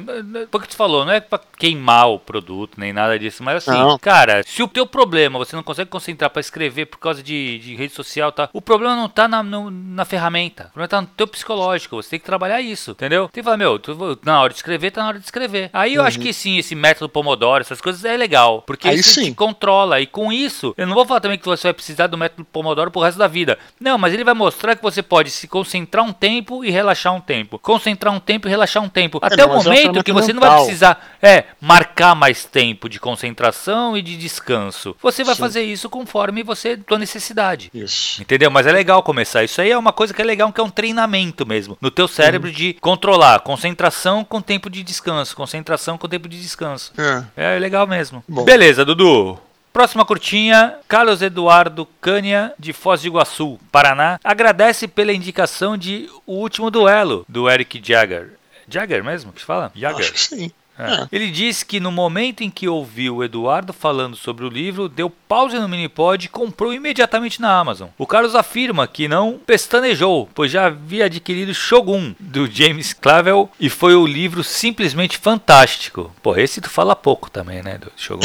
[0.49, 3.97] porque tu falou, não é pra queimar o produto, nem nada disso, mas assim, não.
[3.97, 7.75] cara, se o teu problema você não consegue concentrar para escrever por causa de, de
[7.75, 8.49] rede social, tá?
[8.53, 10.65] O problema não tá na, no, na ferramenta.
[10.65, 11.95] O problema tá no teu psicológico.
[11.95, 13.30] Você tem que trabalhar isso, entendeu?
[13.30, 15.69] Tem que falar, meu, tu, na hora de escrever, tá na hora de escrever.
[15.73, 16.07] Aí eu uhum.
[16.07, 18.63] acho que sim, esse método Pomodoro, essas coisas é legal.
[18.65, 19.99] Porque Aí isso te controla.
[19.99, 22.91] E com isso, eu não vou falar também que você vai precisar do método Pomodoro
[22.91, 23.57] pro resto da vida.
[23.80, 27.21] Não, mas ele vai mostrar que você pode se concentrar um tempo e relaxar um
[27.21, 27.59] tempo.
[27.59, 29.19] Concentrar um tempo e relaxar um tempo.
[29.21, 30.49] É, Até não, o é momento é que você mental.
[30.49, 34.95] não vai precisar é, marcar mais tempo de concentração e de descanso.
[35.01, 35.41] Você vai Sim.
[35.41, 37.70] fazer isso conforme você tua necessidade.
[37.74, 38.22] Isso.
[38.22, 38.51] Entendeu?
[38.51, 39.43] Mas é legal começar.
[39.43, 41.78] Isso aí é uma coisa que é legal, que é um treinamento mesmo.
[41.80, 42.55] No teu cérebro uhum.
[42.55, 45.36] de controlar concentração com tempo de descanso.
[45.36, 46.91] Concentração com tempo de descanso.
[47.38, 48.24] É, é legal mesmo.
[48.28, 48.43] Bom.
[48.43, 49.39] Beleza, Dudu.
[49.72, 56.34] Próxima curtinha, Carlos Eduardo Cânia, de Foz do Iguaçu, Paraná, agradece pela indicação de O
[56.38, 58.32] Último Duelo, do Eric Jagger.
[58.68, 59.72] Jagger mesmo que se fala?
[59.76, 59.99] Jagger.
[59.99, 60.51] Acho que sim.
[60.78, 61.07] É.
[61.11, 65.09] Ele disse que no momento em que ouviu o Eduardo falando sobre o livro, deu
[65.09, 67.89] pause no Minipod e comprou imediatamente na Amazon.
[67.97, 73.69] O Carlos afirma que não pestanejou, pois já havia adquirido Shogun, do James Clavel, e
[73.69, 76.11] foi o livro simplesmente fantástico.
[76.21, 78.21] Pô, esse tu fala pouco também, né, do Shogun?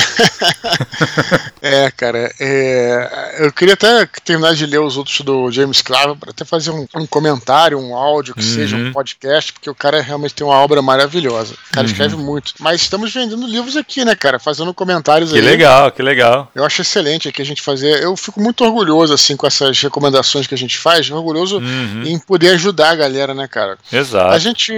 [1.63, 3.37] é, cara, é...
[3.39, 6.87] eu queria até terminar de ler os outros do James Clavel para até fazer um,
[6.97, 8.55] um, comentário, um áudio, que uhum.
[8.55, 11.55] seja um podcast, porque o cara realmente tem uma obra maravilhosa.
[11.55, 11.93] O cara uhum.
[11.93, 14.39] escreve muito Mas estamos vendendo livros aqui, né, cara?
[14.39, 15.43] Fazendo comentários que aí.
[15.43, 16.51] Que legal, que legal.
[16.55, 18.03] Eu acho excelente aqui a gente fazer.
[18.03, 21.11] Eu fico muito orgulhoso, assim, com essas recomendações que a gente faz.
[21.11, 22.03] Orgulhoso uhum.
[22.05, 23.79] em poder ajudar a galera, né, cara?
[23.93, 24.33] Exato.
[24.33, 24.73] A gente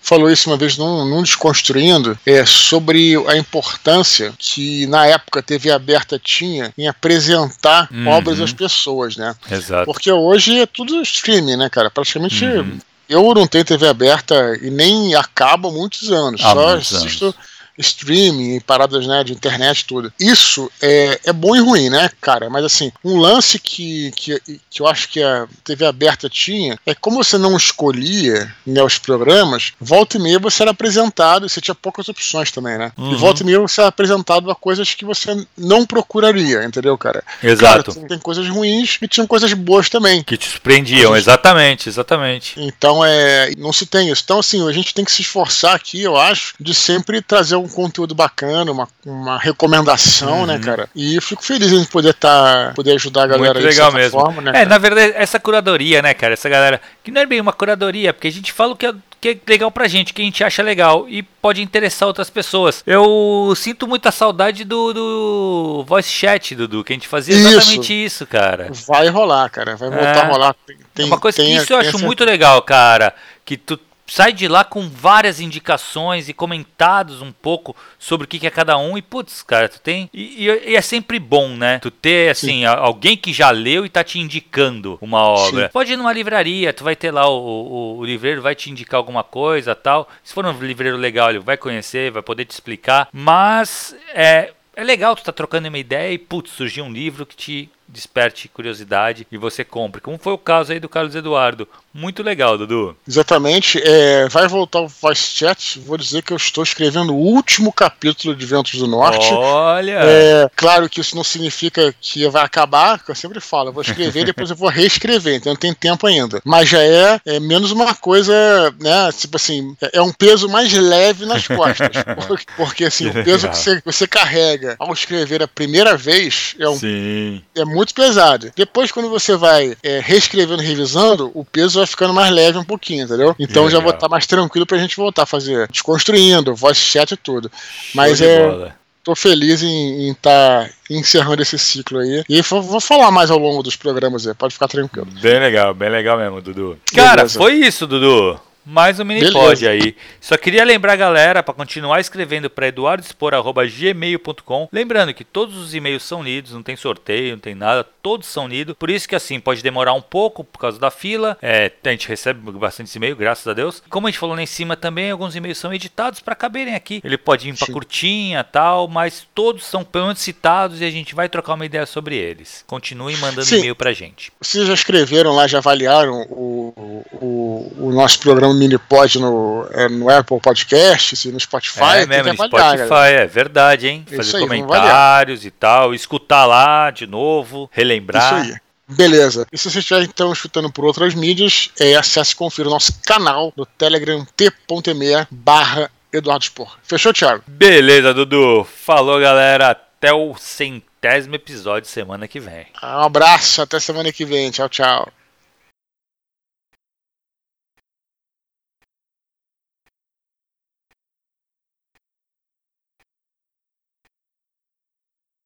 [0.00, 5.42] falou isso uma vez num, num Desconstruindo é, sobre a importância que na época a
[5.42, 8.08] TV aberta tinha em apresentar uhum.
[8.08, 9.34] obras às pessoas, né?
[9.50, 9.86] Exato.
[9.86, 11.90] Porque hoje é tudo streaming, né, cara?
[11.90, 12.78] Praticamente uhum.
[13.12, 16.40] Eu não tenho TV aberta e nem acabo há muitos anos.
[16.42, 20.12] Há só muitos assisto anos streaming, paradas né, de internet, tudo.
[20.18, 22.48] Isso é, é bom e ruim, né, cara?
[22.50, 26.94] Mas assim, um lance que, que, que eu acho que a TV aberta tinha é
[26.94, 31.60] como você não escolhia né, os programas, volta e meia você era apresentado, e você
[31.60, 32.92] tinha poucas opções também, né?
[32.96, 33.12] Uhum.
[33.12, 37.22] E volta e meia você era apresentado a coisas que você não procuraria, entendeu, cara?
[37.42, 37.94] Exato.
[37.94, 40.22] Cara, tem coisas ruins e tinham coisas boas também.
[40.22, 41.26] Que te surpreendiam, coisas...
[41.26, 42.54] exatamente, exatamente.
[42.56, 43.52] Então é.
[43.58, 44.22] Não se tem isso.
[44.24, 47.68] Então, assim, a gente tem que se esforçar aqui, eu acho, de sempre trazer um
[47.68, 50.58] conteúdo bacana, uma, uma recomendação, né, uhum.
[50.58, 50.88] né, cara?
[50.94, 54.20] E fico feliz em poder tá, poder ajudar a galera Muito legal mesmo.
[54.20, 54.68] Forma, né, é, cara?
[54.68, 56.34] na verdade, essa curadoria, né, cara?
[56.34, 56.80] Essa galera.
[57.02, 59.38] Que não é bem uma curadoria, porque a gente fala o que é que é
[59.46, 62.82] legal pra gente, que a gente acha legal e pode interessar outras pessoas.
[62.84, 68.26] Eu sinto muita saudade do, do voice chat, Dudu, que a gente fazia exatamente isso,
[68.26, 68.72] cara.
[68.88, 69.76] Vai rolar, cara.
[69.76, 70.20] Vai voltar é.
[70.22, 70.56] a rolar.
[70.92, 72.04] Tem, uma coisa tem, que isso eu acho essa...
[72.04, 73.14] muito legal, cara.
[73.44, 73.78] Que tu
[74.12, 78.76] sai de lá com várias indicações e comentados um pouco sobre o que é cada
[78.76, 78.98] um.
[78.98, 80.10] E, putz, cara, tu tem.
[80.12, 81.78] E, e, é sempre bom, né?
[81.78, 82.64] Tu ter, assim, Sim.
[82.66, 85.66] alguém que já leu e tá te indicando uma obra.
[85.66, 85.72] Sim.
[85.72, 88.98] Pode ir numa livraria, tu vai ter lá o, o, o, livreiro, vai te indicar
[88.98, 90.06] alguma coisa tal.
[90.22, 93.08] Se for um livreiro legal, ele vai conhecer, vai poder te explicar.
[93.12, 97.34] Mas é, é legal tu tá trocando uma ideia e, putz, surgiu um livro que
[97.36, 100.00] te desperte curiosidade e você compre.
[100.00, 101.68] Como foi o caso aí do Carlos Eduardo.
[101.94, 102.96] Muito legal, Dudu.
[103.06, 103.78] Exatamente.
[103.84, 105.78] É, vai voltar o voice chat.
[105.80, 109.28] Vou dizer que eu estou escrevendo o último capítulo de Ventos do Norte.
[109.32, 109.98] Olha!
[110.02, 113.68] É, claro que isso não significa que vai acabar, que eu sempre falo.
[113.68, 116.40] Eu vou escrever e depois eu vou reescrever, então não tem tempo ainda.
[116.44, 118.32] Mas já é, é, menos uma coisa,
[118.80, 119.12] né?
[119.12, 121.90] Tipo assim, é, é um peso mais leve nas costas.
[122.26, 126.68] porque, porque, assim, o peso que você, você carrega ao escrever a primeira vez é
[126.68, 126.78] um.
[126.78, 127.42] Sim.
[127.54, 128.52] É muito muito pesado.
[128.54, 133.04] Depois, quando você vai é, reescrevendo, revisando, o peso vai ficando mais leve um pouquinho,
[133.04, 133.34] entendeu?
[133.38, 137.16] Então já vou estar mais tranquilo pra gente voltar a fazer desconstruindo, voice chat e
[137.16, 137.50] tudo.
[137.94, 138.48] Mas é.
[138.48, 142.22] Bola tô feliz em estar tá encerrando esse ciclo aí.
[142.28, 145.08] E vou, vou, falar mais ao longo dos programas aí, pode ficar tranquilo.
[145.20, 146.78] Bem legal, bem legal mesmo, Dudu.
[146.94, 147.38] Cara, Beleza.
[147.38, 148.40] foi isso, Dudu.
[148.64, 149.96] Mais um mini pod aí.
[150.20, 154.68] Só queria lembrar, galera, para continuar escrevendo para eduardespor.gmail.com.
[154.70, 158.48] Lembrando que todos os e-mails são lidos, não tem sorteio, não tem nada, todos são
[158.48, 158.74] lidos.
[158.78, 161.38] Por isso que assim, pode demorar um pouco por causa da fila.
[161.40, 163.82] É, a gente recebe bastante e-mail, graças a Deus.
[163.88, 167.00] Como a gente falou lá em cima também, alguns e-mails são editados para caberem aqui.
[167.04, 171.14] Ele pode ir para curtinha tal, mas todos são pelo menos citados e a gente
[171.14, 172.64] vai trocar uma ideia sobre eles.
[172.66, 174.32] Continuem mandando e-mail pra gente.
[174.40, 180.10] Vocês já escreveram lá, já avaliaram o, o, o nosso programa Minipod no, é, no
[180.10, 182.02] Apple Podcast, no Spotify.
[182.02, 183.06] É mesmo, no Spotify, galera.
[183.06, 184.04] é verdade, hein?
[184.14, 188.44] Fazer aí, comentários e tal, escutar lá de novo, relembrar.
[188.44, 188.60] Isso aí.
[188.88, 189.46] Beleza.
[189.50, 192.92] E se você estiver então escutando por outras mídias, é, acesse e confira o nosso
[193.06, 196.78] canal no Telegram t.me barra Eduardo Spor.
[196.82, 197.42] Fechou, Thiago?
[197.46, 198.64] Beleza, Dudu.
[198.64, 199.70] Falou, galera.
[199.70, 202.66] Até o centésimo centésimo episódio semana que vem.
[202.80, 204.52] Um abraço, até semana que vem.
[204.52, 205.08] Tchau, tchau.